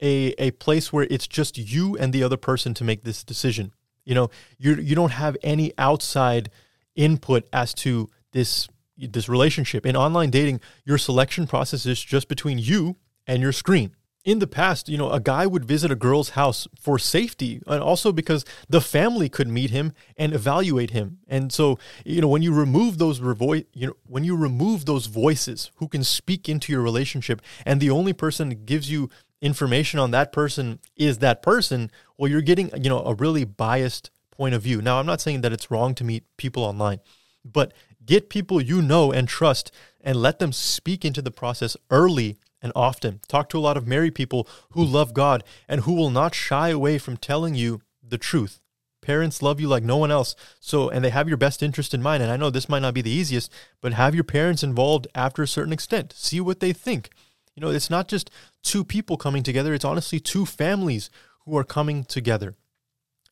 a, 0.00 0.34
a 0.38 0.52
place 0.52 0.92
where 0.92 1.06
it's 1.10 1.26
just 1.26 1.58
you 1.58 1.96
and 1.96 2.12
the 2.12 2.22
other 2.22 2.36
person 2.36 2.74
to 2.74 2.84
make 2.84 3.02
this 3.02 3.24
decision. 3.24 3.72
You 4.08 4.14
know, 4.14 4.30
you 4.56 4.74
you 4.76 4.96
don't 4.96 5.12
have 5.12 5.36
any 5.42 5.74
outside 5.76 6.50
input 6.96 7.46
as 7.52 7.74
to 7.74 8.08
this 8.32 8.66
this 8.96 9.28
relationship. 9.28 9.84
In 9.84 9.96
online 9.96 10.30
dating, 10.30 10.60
your 10.84 10.96
selection 10.96 11.46
process 11.46 11.84
is 11.84 12.02
just 12.02 12.26
between 12.26 12.58
you 12.58 12.96
and 13.26 13.42
your 13.42 13.52
screen. 13.52 13.94
In 14.24 14.38
the 14.40 14.46
past, 14.46 14.88
you 14.88 14.96
know, 14.96 15.10
a 15.10 15.20
guy 15.20 15.46
would 15.46 15.64
visit 15.64 15.90
a 15.90 15.94
girl's 15.94 16.30
house 16.30 16.66
for 16.80 16.98
safety 16.98 17.60
and 17.66 17.82
also 17.82 18.10
because 18.10 18.46
the 18.68 18.80
family 18.80 19.28
could 19.28 19.48
meet 19.48 19.70
him 19.70 19.92
and 20.16 20.34
evaluate 20.34 20.90
him. 20.90 21.18
And 21.28 21.52
so, 21.52 21.78
you 22.04 22.20
know, 22.20 22.28
when 22.28 22.42
you 22.42 22.52
remove 22.52 22.98
those 22.98 23.20
revo- 23.20 23.66
you 23.74 23.86
know, 23.88 23.96
when 24.06 24.24
you 24.24 24.36
remove 24.36 24.86
those 24.86 25.06
voices 25.06 25.70
who 25.76 25.86
can 25.86 26.02
speak 26.02 26.48
into 26.48 26.72
your 26.72 26.82
relationship 26.82 27.42
and 27.64 27.78
the 27.78 27.90
only 27.90 28.12
person 28.14 28.64
gives 28.64 28.90
you 28.90 29.08
information 29.40 30.00
on 30.00 30.10
that 30.10 30.32
person 30.32 30.80
is 30.96 31.18
that 31.18 31.42
person, 31.42 31.90
well, 32.16 32.30
you're 32.30 32.40
getting, 32.42 32.70
you 32.82 32.88
know, 32.88 33.00
a 33.00 33.14
really 33.14 33.44
biased 33.44 34.10
point 34.30 34.54
of 34.54 34.62
view. 34.62 34.80
Now, 34.80 34.98
I'm 34.98 35.06
not 35.06 35.20
saying 35.20 35.40
that 35.42 35.52
it's 35.52 35.70
wrong 35.70 35.94
to 35.96 36.04
meet 36.04 36.24
people 36.36 36.62
online, 36.62 37.00
but 37.44 37.72
get 38.04 38.30
people 38.30 38.60
you 38.60 38.80
know 38.80 39.12
and 39.12 39.28
trust 39.28 39.70
and 40.00 40.16
let 40.16 40.38
them 40.38 40.52
speak 40.52 41.04
into 41.04 41.22
the 41.22 41.30
process 41.30 41.76
early 41.90 42.38
and 42.62 42.72
often. 42.74 43.20
Talk 43.28 43.48
to 43.50 43.58
a 43.58 43.60
lot 43.60 43.76
of 43.76 43.86
married 43.86 44.14
people 44.14 44.48
who 44.70 44.84
love 44.84 45.14
God 45.14 45.44
and 45.68 45.82
who 45.82 45.92
will 45.94 46.10
not 46.10 46.34
shy 46.34 46.70
away 46.70 46.98
from 46.98 47.16
telling 47.16 47.54
you 47.54 47.82
the 48.02 48.18
truth. 48.18 48.60
Parents 49.00 49.42
love 49.42 49.60
you 49.60 49.68
like 49.68 49.84
no 49.84 49.96
one 49.96 50.10
else. 50.10 50.34
So, 50.60 50.88
and 50.90 51.04
they 51.04 51.10
have 51.10 51.28
your 51.28 51.36
best 51.36 51.62
interest 51.62 51.94
in 51.94 52.02
mind. 52.02 52.22
And 52.22 52.32
I 52.32 52.36
know 52.36 52.50
this 52.50 52.68
might 52.68 52.82
not 52.82 52.94
be 52.94 53.02
the 53.02 53.10
easiest, 53.10 53.52
but 53.80 53.92
have 53.94 54.14
your 54.14 54.24
parents 54.24 54.62
involved 54.62 55.06
after 55.14 55.42
a 55.42 55.48
certain 55.48 55.72
extent. 55.72 56.12
See 56.16 56.40
what 56.40 56.60
they 56.60 56.72
think. 56.72 57.10
You 57.58 57.62
know, 57.62 57.70
it's 57.70 57.90
not 57.90 58.06
just 58.06 58.30
two 58.62 58.84
people 58.84 59.16
coming 59.16 59.42
together, 59.42 59.74
it's 59.74 59.84
honestly 59.84 60.20
two 60.20 60.46
families 60.46 61.10
who 61.44 61.58
are 61.58 61.64
coming 61.64 62.04
together. 62.04 62.54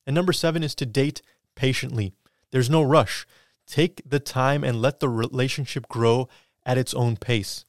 And 0.05 0.17
number 0.17 0.33
seven 0.33 0.65
is 0.65 0.75
to 0.77 0.85
date 0.85 1.23
patiently. 1.55 2.13
There's 2.51 2.69
no 2.69 2.83
rush. 2.83 3.25
Take 3.69 4.03
the 4.05 4.19
time 4.19 4.65
and 4.65 4.83
let 4.83 4.99
the 4.99 5.09
relationship 5.09 5.87
grow 5.87 6.29
at 6.65 6.77
its 6.77 6.93
own 6.93 7.17
pace. 7.17 7.67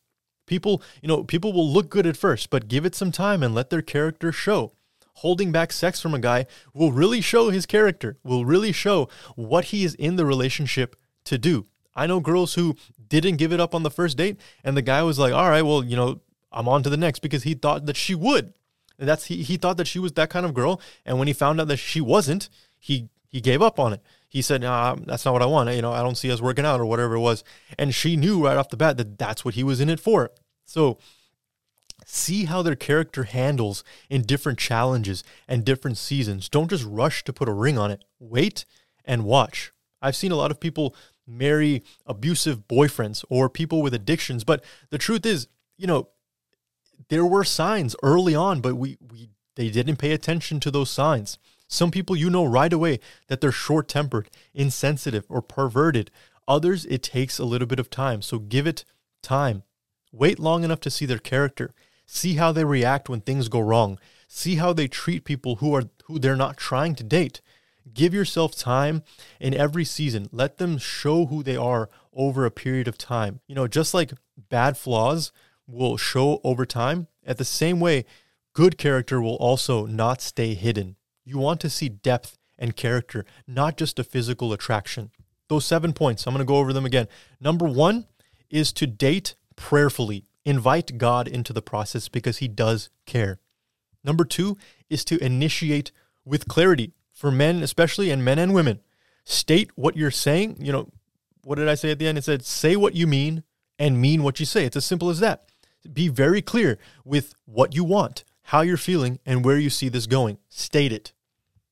People, 0.47 0.81
you 0.99 1.07
know, 1.07 1.23
people 1.23 1.53
will 1.53 1.71
look 1.71 1.91
good 1.91 2.07
at 2.07 2.17
first, 2.17 2.49
but 2.49 2.67
give 2.67 2.87
it 2.87 2.95
some 2.95 3.11
time 3.11 3.43
and 3.43 3.53
let 3.53 3.69
their 3.69 3.83
character 3.83 4.31
show. 4.31 4.71
Holding 5.17 5.51
back 5.51 5.71
sex 5.71 6.01
from 6.01 6.15
a 6.15 6.19
guy 6.19 6.47
will 6.73 6.91
really 6.91 7.21
show 7.21 7.51
his 7.51 7.67
character, 7.67 8.17
will 8.23 8.45
really 8.45 8.71
show 8.71 9.09
what 9.35 9.65
he 9.65 9.83
is 9.83 9.93
in 9.93 10.15
the 10.15 10.25
relationship 10.25 10.95
to 11.25 11.37
do. 11.37 11.67
I 11.95 12.07
know 12.07 12.19
girls 12.19 12.55
who 12.55 12.75
didn't 13.07 13.37
give 13.37 13.53
it 13.53 13.59
up 13.59 13.75
on 13.75 13.83
the 13.83 13.91
first 13.91 14.17
date, 14.17 14.39
and 14.63 14.75
the 14.75 14.81
guy 14.81 15.03
was 15.03 15.19
like, 15.19 15.33
all 15.33 15.49
right, 15.49 15.61
well, 15.63 15.83
you 15.83 15.95
know, 15.95 16.19
I'm 16.51 16.67
on 16.67 16.83
to 16.83 16.89
the 16.89 16.97
next 16.97 17.19
because 17.19 17.43
he 17.43 17.53
thought 17.53 17.85
that 17.85 17.97
she 17.97 18.15
would. 18.15 18.53
And 18.99 19.07
that's 19.07 19.25
he, 19.25 19.43
he 19.43 19.57
thought 19.57 19.77
that 19.77 19.87
she 19.87 19.99
was 19.99 20.13
that 20.13 20.29
kind 20.29 20.45
of 20.45 20.53
girl. 20.53 20.81
And 21.05 21.19
when 21.19 21.27
he 21.27 21.33
found 21.33 21.61
out 21.61 21.67
that 21.67 21.77
she 21.77 22.01
wasn't, 22.01 22.49
he 22.79 23.09
he 23.27 23.41
gave 23.41 23.61
up 23.61 23.79
on 23.79 23.93
it. 23.93 24.01
He 24.29 24.41
said, 24.41 24.61
nah, 24.61 24.95
that's 24.95 25.25
not 25.25 25.33
what 25.33 25.41
I 25.41 25.45
want. 25.45 25.73
You 25.73 25.81
know, 25.81 25.91
I 25.91 26.01
don't 26.01 26.17
see 26.17 26.31
us 26.31 26.41
working 26.41 26.65
out 26.65 26.79
or 26.79 26.85
whatever 26.85 27.15
it 27.15 27.19
was. 27.19 27.43
And 27.77 27.93
she 27.93 28.15
knew 28.15 28.43
right 28.43 28.57
off 28.57 28.69
the 28.69 28.77
bat 28.77 28.97
that 28.97 29.17
that's 29.17 29.45
what 29.45 29.53
he 29.53 29.63
was 29.63 29.79
in 29.79 29.89
it 29.89 29.99
for. 29.99 30.31
So 30.65 30.97
see 32.05 32.45
how 32.45 32.61
their 32.61 32.75
character 32.75 33.23
handles 33.23 33.83
in 34.09 34.21
different 34.21 34.59
challenges 34.59 35.23
and 35.47 35.65
different 35.65 35.97
seasons. 35.97 36.49
Don't 36.49 36.69
just 36.69 36.85
rush 36.85 37.23
to 37.25 37.33
put 37.33 37.49
a 37.49 37.53
ring 37.53 37.77
on 37.77 37.91
it. 37.91 38.03
Wait 38.19 38.65
and 39.05 39.23
watch. 39.23 39.71
I've 40.01 40.15
seen 40.15 40.31
a 40.31 40.37
lot 40.37 40.51
of 40.51 40.59
people 40.59 40.95
marry 41.25 41.83
abusive 42.05 42.67
boyfriends 42.67 43.23
or 43.29 43.49
people 43.49 43.81
with 43.81 43.93
addictions, 43.93 44.43
but 44.43 44.63
the 44.89 44.97
truth 44.97 45.25
is, 45.25 45.47
you 45.77 45.87
know, 45.87 46.09
there 47.09 47.25
were 47.25 47.43
signs 47.43 47.95
early 48.03 48.35
on, 48.35 48.61
but 48.61 48.75
we, 48.75 48.97
we 49.11 49.29
they 49.55 49.69
didn't 49.69 49.97
pay 49.97 50.11
attention 50.11 50.59
to 50.61 50.71
those 50.71 50.89
signs. 50.89 51.37
Some 51.67 51.91
people 51.91 52.15
you 52.15 52.29
know 52.29 52.45
right 52.45 52.71
away 52.71 52.99
that 53.27 53.41
they're 53.41 53.51
short 53.51 53.87
tempered, 53.87 54.29
insensitive, 54.53 55.25
or 55.27 55.41
perverted. 55.41 56.11
Others, 56.47 56.85
it 56.85 57.03
takes 57.03 57.39
a 57.39 57.45
little 57.45 57.67
bit 57.67 57.79
of 57.79 57.89
time. 57.89 58.21
So 58.21 58.39
give 58.39 58.67
it 58.67 58.85
time. 59.21 59.63
Wait 60.11 60.39
long 60.39 60.63
enough 60.63 60.79
to 60.81 60.89
see 60.89 61.05
their 61.05 61.17
character. 61.17 61.73
See 62.05 62.35
how 62.35 62.53
they 62.53 62.63
react 62.63 63.09
when 63.09 63.19
things 63.19 63.49
go 63.49 63.59
wrong. 63.59 63.99
See 64.29 64.55
how 64.55 64.71
they 64.71 64.87
treat 64.87 65.25
people 65.25 65.57
who 65.57 65.73
are 65.75 65.83
who 66.05 66.19
they're 66.19 66.37
not 66.37 66.55
trying 66.55 66.95
to 66.95 67.03
date. 67.03 67.41
Give 67.93 68.13
yourself 68.13 68.55
time 68.55 69.03
in 69.39 69.53
every 69.53 69.83
season. 69.83 70.29
Let 70.31 70.57
them 70.57 70.77
show 70.77 71.25
who 71.25 71.43
they 71.43 71.57
are 71.57 71.89
over 72.13 72.45
a 72.45 72.51
period 72.51 72.87
of 72.87 72.97
time. 72.97 73.41
You 73.47 73.55
know, 73.55 73.67
just 73.67 73.93
like 73.93 74.13
bad 74.49 74.77
flaws, 74.77 75.31
will 75.67 75.97
show 75.97 76.39
over 76.43 76.65
time. 76.65 77.07
At 77.25 77.37
the 77.37 77.45
same 77.45 77.79
way, 77.79 78.05
good 78.53 78.77
character 78.77 79.21
will 79.21 79.35
also 79.35 79.85
not 79.85 80.21
stay 80.21 80.53
hidden. 80.53 80.95
You 81.25 81.37
want 81.37 81.59
to 81.61 81.69
see 81.69 81.89
depth 81.89 82.37
and 82.57 82.75
character, 82.75 83.25
not 83.45 83.77
just 83.77 83.99
a 83.99 84.03
physical 84.03 84.53
attraction. 84.53 85.11
Those 85.49 85.65
seven 85.65 85.93
points, 85.93 86.25
I'm 86.25 86.33
going 86.33 86.45
to 86.45 86.49
go 86.49 86.57
over 86.57 86.73
them 86.73 86.85
again. 86.85 87.07
Number 87.39 87.65
one 87.65 88.07
is 88.49 88.71
to 88.73 88.87
date 88.87 89.35
prayerfully. 89.55 90.25
Invite 90.45 90.97
God 90.97 91.27
into 91.27 91.53
the 91.53 91.61
process 91.61 92.07
because 92.07 92.37
He 92.37 92.47
does 92.47 92.89
care. 93.05 93.39
Number 94.03 94.23
two 94.23 94.57
is 94.89 95.03
to 95.05 95.21
initiate 95.23 95.91
with 96.23 96.47
clarity 96.47 96.93
for 97.11 97.31
men, 97.31 97.61
especially, 97.61 98.09
and 98.09 98.23
men 98.23 98.39
and 98.39 98.53
women. 98.53 98.79
State 99.25 99.71
what 99.75 99.97
you're 99.97 100.11
saying. 100.11 100.57
You 100.59 100.71
know, 100.71 100.89
what 101.43 101.55
did 101.55 101.67
I 101.67 101.75
say 101.75 101.91
at 101.91 101.99
the 101.99 102.07
end? 102.07 102.17
It 102.17 102.23
said, 102.23 102.45
say 102.45 102.75
what 102.75 102.95
you 102.95 103.07
mean 103.07 103.43
and 103.77 103.99
mean 103.99 104.23
what 104.23 104.39
you 104.39 104.45
say. 104.45 104.65
It's 104.65 104.77
as 104.77 104.85
simple 104.85 105.09
as 105.09 105.19
that. 105.19 105.49
Be 105.91 106.07
very 106.07 106.41
clear 106.41 106.77
with 107.05 107.33
what 107.45 107.73
you 107.75 107.83
want, 107.83 108.23
how 108.43 108.61
you're 108.61 108.77
feeling, 108.77 109.19
and 109.25 109.43
where 109.43 109.57
you 109.57 109.69
see 109.69 109.89
this 109.89 110.07
going. 110.07 110.37
State 110.49 110.91
it. 110.91 111.13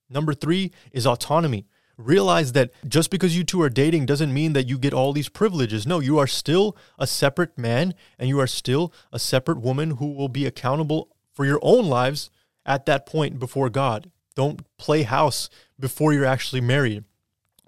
Number 0.10 0.34
three 0.34 0.72
is 0.91 1.06
autonomy. 1.06 1.68
Realize 1.98 2.52
that 2.52 2.72
just 2.88 3.10
because 3.10 3.38
you 3.38 3.44
two 3.44 3.62
are 3.62 3.70
dating 3.70 4.06
doesn't 4.06 4.34
mean 4.34 4.54
that 4.54 4.68
you 4.68 4.78
get 4.78 4.94
all 4.94 5.13
these 5.13 5.30
privileges. 5.30 5.88
No, 5.88 6.00
you 6.00 6.20
are 6.20 6.28
still 6.28 6.76
a 7.00 7.08
separate 7.08 7.58
man 7.58 7.94
and 8.20 8.28
you 8.28 8.39
are 8.39 8.48
still 8.48 8.94
a 9.13 9.20
separate 9.20 9.60
woman 9.60 9.91
who 9.91 10.13
will 10.13 10.28
be 10.28 10.46
accountable 10.46 11.10
for 11.32 11.46
your 11.46 11.60
own 11.62 11.86
lives 11.86 12.30
at 12.65 12.86
that 12.86 13.06
point 13.06 13.39
before 13.39 13.70
God. 13.70 14.12
Don't 14.36 14.62
play 14.78 15.04
house 15.04 15.50
before 15.80 16.12
you're 16.12 16.26
actually 16.26 16.62
married. 16.62 17.06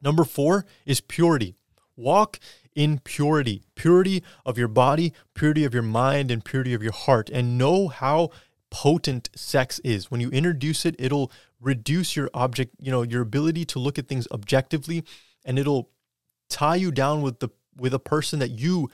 Number 0.02 0.26
four 0.26 0.65
is 0.86 1.00
purity. 1.00 1.56
Walk 1.95 2.39
in 2.78 3.00
purity, 3.00 3.63
purity 3.74 4.24
of 4.46 4.56
your 4.56 4.68
body, 4.68 5.12
purity 5.34 5.66
of 5.66 5.74
your 5.74 5.84
mind, 5.84 6.30
and 6.30 6.46
purity 6.46 6.76
of 6.76 6.84
your 6.84 6.94
heart. 6.94 7.28
And 7.34 7.58
know 7.58 7.88
how 7.88 8.30
potent 8.70 9.32
sex 9.36 9.80
is. 9.80 10.12
When 10.12 10.22
you 10.22 10.30
introduce 10.30 10.86
it, 10.86 10.96
it'll 11.00 11.32
reduce 11.60 12.16
your 12.16 12.30
object, 12.36 12.76
you 12.80 12.92
know, 12.92 13.02
your 13.02 13.24
ability 13.24 13.66
to 13.66 13.80
look 13.80 13.98
at 13.98 14.08
things 14.08 14.28
objectively, 14.32 15.04
and 15.44 15.58
it'll 15.58 15.90
tie 16.50 16.76
you 16.76 16.92
down 16.92 17.24
with 17.24 17.40
the 17.40 17.50
with 17.76 17.96
a 17.96 18.00
person 18.00 18.38
that 18.40 18.52
you 18.52 18.90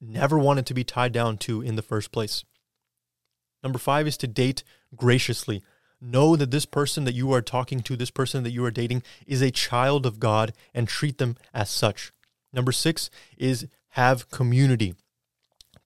never 0.00 0.36
wanted 0.36 0.66
to 0.66 0.74
be 0.74 0.82
tied 0.82 1.12
down 1.12 1.38
to 1.38 1.62
in 1.62 1.76
the 1.76 1.82
first 1.82 2.10
place. 2.10 2.44
Number 3.62 3.78
five 3.78 4.08
is 4.08 4.16
to 4.18 4.26
date 4.26 4.64
graciously. 4.96 5.62
Know 6.00 6.34
that 6.34 6.50
this 6.50 6.66
person 6.66 7.04
that 7.04 7.14
you 7.14 7.32
are 7.32 7.42
talking 7.42 7.80
to, 7.80 7.94
this 7.94 8.10
person 8.10 8.42
that 8.42 8.52
you 8.52 8.64
are 8.64 8.70
dating, 8.70 9.02
is 9.26 9.40
a 9.40 9.50
child 9.50 10.04
of 10.04 10.18
God 10.18 10.52
and 10.74 10.88
treat 10.88 11.18
them 11.18 11.36
as 11.54 11.70
such. 11.70 12.12
Number 12.52 12.72
six 12.72 13.10
is 13.36 13.66
have 13.90 14.30
community. 14.30 14.94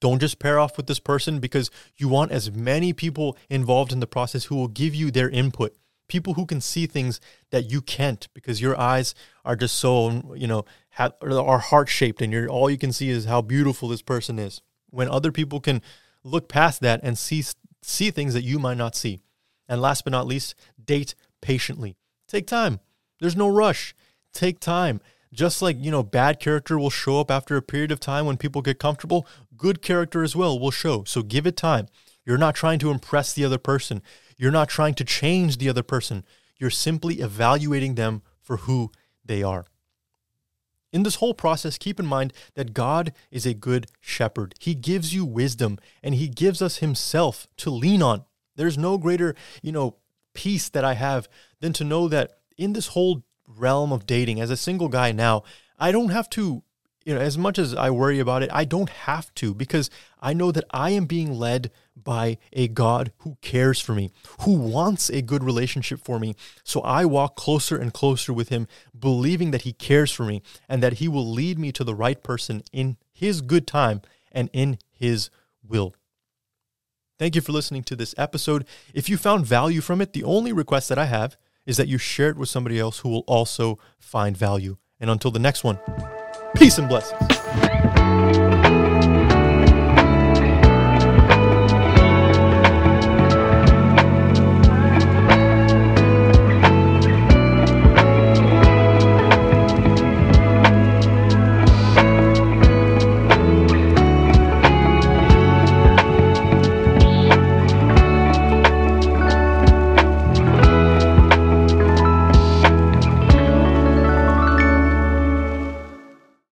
Don't 0.00 0.20
just 0.20 0.38
pair 0.38 0.59
off 0.59 0.77
with 0.77 0.87
this 0.87 0.98
person 0.98 1.40
because 1.40 1.70
you 1.96 2.09
want 2.09 2.31
as 2.31 2.53
many 2.53 2.92
people 2.92 3.38
involved 3.48 3.92
in 3.92 4.00
the 4.00 4.07
process 4.07 4.44
who 4.44 4.57
will 4.57 4.68
give 4.68 4.94
you 4.94 5.11
their 5.11 5.31
input. 5.31 5.74
People 6.09 6.35
who 6.35 6.44
can 6.44 6.61
see 6.61 6.87
things 6.87 7.20
that 7.50 7.70
you 7.70 7.81
can't 7.81 8.29
because 8.35 8.61
your 8.61 8.79
eyes 8.79 9.14
are 9.44 9.57
just 9.57 9.79
so, 9.79 10.35
you 10.37 10.46
know, 10.46 10.66
have, 10.90 11.14
are 11.22 11.59
heart 11.59 11.88
shaped 11.88 12.20
and 12.20 12.33
you're, 12.33 12.48
all 12.48 12.68
you 12.68 12.77
can 12.77 12.92
see 12.92 13.09
is 13.09 13.24
how 13.24 13.40
beautiful 13.40 13.88
this 13.88 14.03
person 14.03 14.38
is. 14.38 14.61
When 14.90 15.09
other 15.09 15.33
people 15.33 15.61
can 15.61 15.81
look 16.22 16.48
past 16.48 16.83
that 16.83 17.00
and 17.03 17.16
see, 17.16 17.42
see 17.83 18.11
things 18.11 18.35
that 18.35 18.44
you 18.44 18.59
might 18.59 18.77
not 18.77 18.94
see. 18.94 19.22
And 19.66 19.81
last 19.81 20.05
but 20.05 20.11
not 20.11 20.27
least, 20.27 20.55
date 20.85 21.14
patiently. 21.40 21.96
Take 22.29 22.46
time. 22.46 22.81
There's 23.20 23.37
no 23.37 23.48
rush. 23.48 23.94
Take 24.35 24.61
time. 24.61 25.00
Just 25.35 25.61
like, 25.61 25.77
you 25.81 25.90
know, 25.90 26.03
bad 26.03 26.38
character 26.38 26.79
will 26.79 26.90
show 26.90 27.18
up 27.18 27.31
after 27.31 27.57
a 27.57 27.62
period 27.62 27.90
of 27.90 27.99
time 27.99 28.25
when 28.25 28.37
people 28.37 28.62
get 28.62 28.79
comfortable, 28.79 29.27
good 29.57 29.83
character 29.83 30.23
as 30.23 30.37
well 30.37 30.59
will 30.59 30.70
show. 30.70 31.03
So 31.05 31.23
give 31.23 31.47
it 31.47 31.57
time. 31.57 31.88
You're 32.25 32.38
not 32.38 32.55
trying 32.55 32.79
to 32.79 32.90
impress 32.90 33.33
the 33.33 33.44
other 33.44 33.59
person. 33.59 34.01
You're 34.38 34.53
not 34.53 34.68
trying 34.68 34.94
to 34.94 35.05
change 35.05 35.59
the 35.59 35.68
other 35.68 35.83
person. 35.83 36.25
You're 36.59 36.70
simply 36.70 37.16
evaluating 37.16 37.97
them 37.97 38.23
for 38.40 38.59
who 38.59 38.92
they 39.25 39.42
are. 39.42 39.66
In 40.92 41.03
this 41.03 41.16
whole 41.16 41.35
process, 41.35 41.77
keep 41.77 41.99
in 41.99 42.07
mind 42.07 42.33
that 42.55 42.73
God 42.73 43.12
is 43.33 43.44
a 43.44 43.55
good 43.55 43.88
shepherd. 44.01 44.55
He 44.61 44.77
gives 44.77 45.12
you 45.12 45.25
wisdom 45.25 45.79
and 46.03 46.14
he 46.14 46.29
gives 46.29 46.62
us 46.62 46.77
himself 46.77 47.49
to 47.57 47.70
lean 47.70 48.01
on. 48.01 48.25
There's 48.55 48.79
no 48.79 48.97
greater, 48.97 49.35
you 49.61 49.73
know, 49.73 49.97
peace 50.35 50.68
that 50.68 50.85
I 50.85 50.94
have 50.94 51.29
than 51.61 51.73
to 51.75 51.85
know 51.85 52.07
that 52.09 52.38
in 52.57 52.75
this 52.75 52.88
whole 52.88 53.25
realm 53.47 53.93
of 53.93 54.07
dating 54.07 54.41
as 54.41 54.51
a 54.51 54.57
single 54.57 54.89
guy 54.89 55.13
now, 55.13 55.43
I 55.79 55.93
don't 55.93 56.11
have 56.11 56.31
to 56.31 56.63
you 57.05 57.15
know, 57.15 57.21
as 57.21 57.37
much 57.37 57.59
as 57.59 57.75
I 57.75 57.91
worry 57.91 58.19
about 58.19 58.43
it, 58.43 58.51
I 58.53 58.65
don't 58.65 58.89
have 58.89 59.33
to 59.35 59.55
because 59.55 59.91
I 60.21 60.33
know 60.33 60.51
that 60.53 60.65
I 60.71 60.91
am 60.91 61.05
being 61.05 61.35
led 61.35 61.71
by 61.97 62.39
a 62.53 62.67
God 62.67 63.13
who 63.19 63.37
cares 63.43 63.79
for 63.79 63.95
me, 63.95 64.11
who 64.41 64.55
wants 64.55 65.11
a 65.11 65.23
good 65.23 65.45
relationship 65.45 66.01
for 66.03 66.19
me. 66.19 66.35
So 66.65 66.81
I 66.81 67.05
walk 67.05 67.37
closer 67.37 67.77
and 67.77 67.93
closer 67.93 68.33
with 68.33 68.49
him, 68.49 68.67
believing 68.99 69.51
that 69.51 69.63
he 69.63 69.73
cares 69.73 70.11
for 70.11 70.25
me 70.25 70.43
and 70.69 70.83
that 70.83 70.95
he 70.95 71.09
will 71.09 71.31
lead 71.31 71.59
me 71.59 71.73
to 71.73 71.85
the 71.85 71.95
right 71.95 72.23
person 72.23 72.63
in 72.73 72.97
his 73.13 73.43
good 73.43 73.67
time 73.67 74.01
and 74.33 74.49
in 74.53 74.79
his 74.91 75.29
will. 75.63 75.95
Thank 77.19 77.37
you 77.37 77.43
for 77.43 77.53
listening 77.53 77.85
to 77.85 77.97
this 77.97 78.15
episode. 78.19 78.67
If 78.93 79.09
you 79.09 79.17
found 79.17 79.47
value 79.47 79.81
from 79.81 80.01
it, 80.01 80.15
the 80.15 80.25
only 80.25 80.53
request 80.53 80.89
that 80.89 80.99
I 80.99 81.05
have 81.05 81.37
is 81.66 81.77
that 81.77 81.88
you 81.88 81.98
share 81.98 82.31
it 82.31 82.37
with 82.37 82.48
somebody 82.48 82.79
else 82.79 82.98
who 83.00 83.09
will 83.09 83.24
also 83.27 83.79
find 83.98 84.37
value. 84.37 84.77
And 85.00 85.11
until 85.11 85.31
the 85.31 85.38
next 85.38 85.64
one, 85.64 85.79
peace 86.57 86.79
and 86.79 86.88
blessings. 86.88 87.34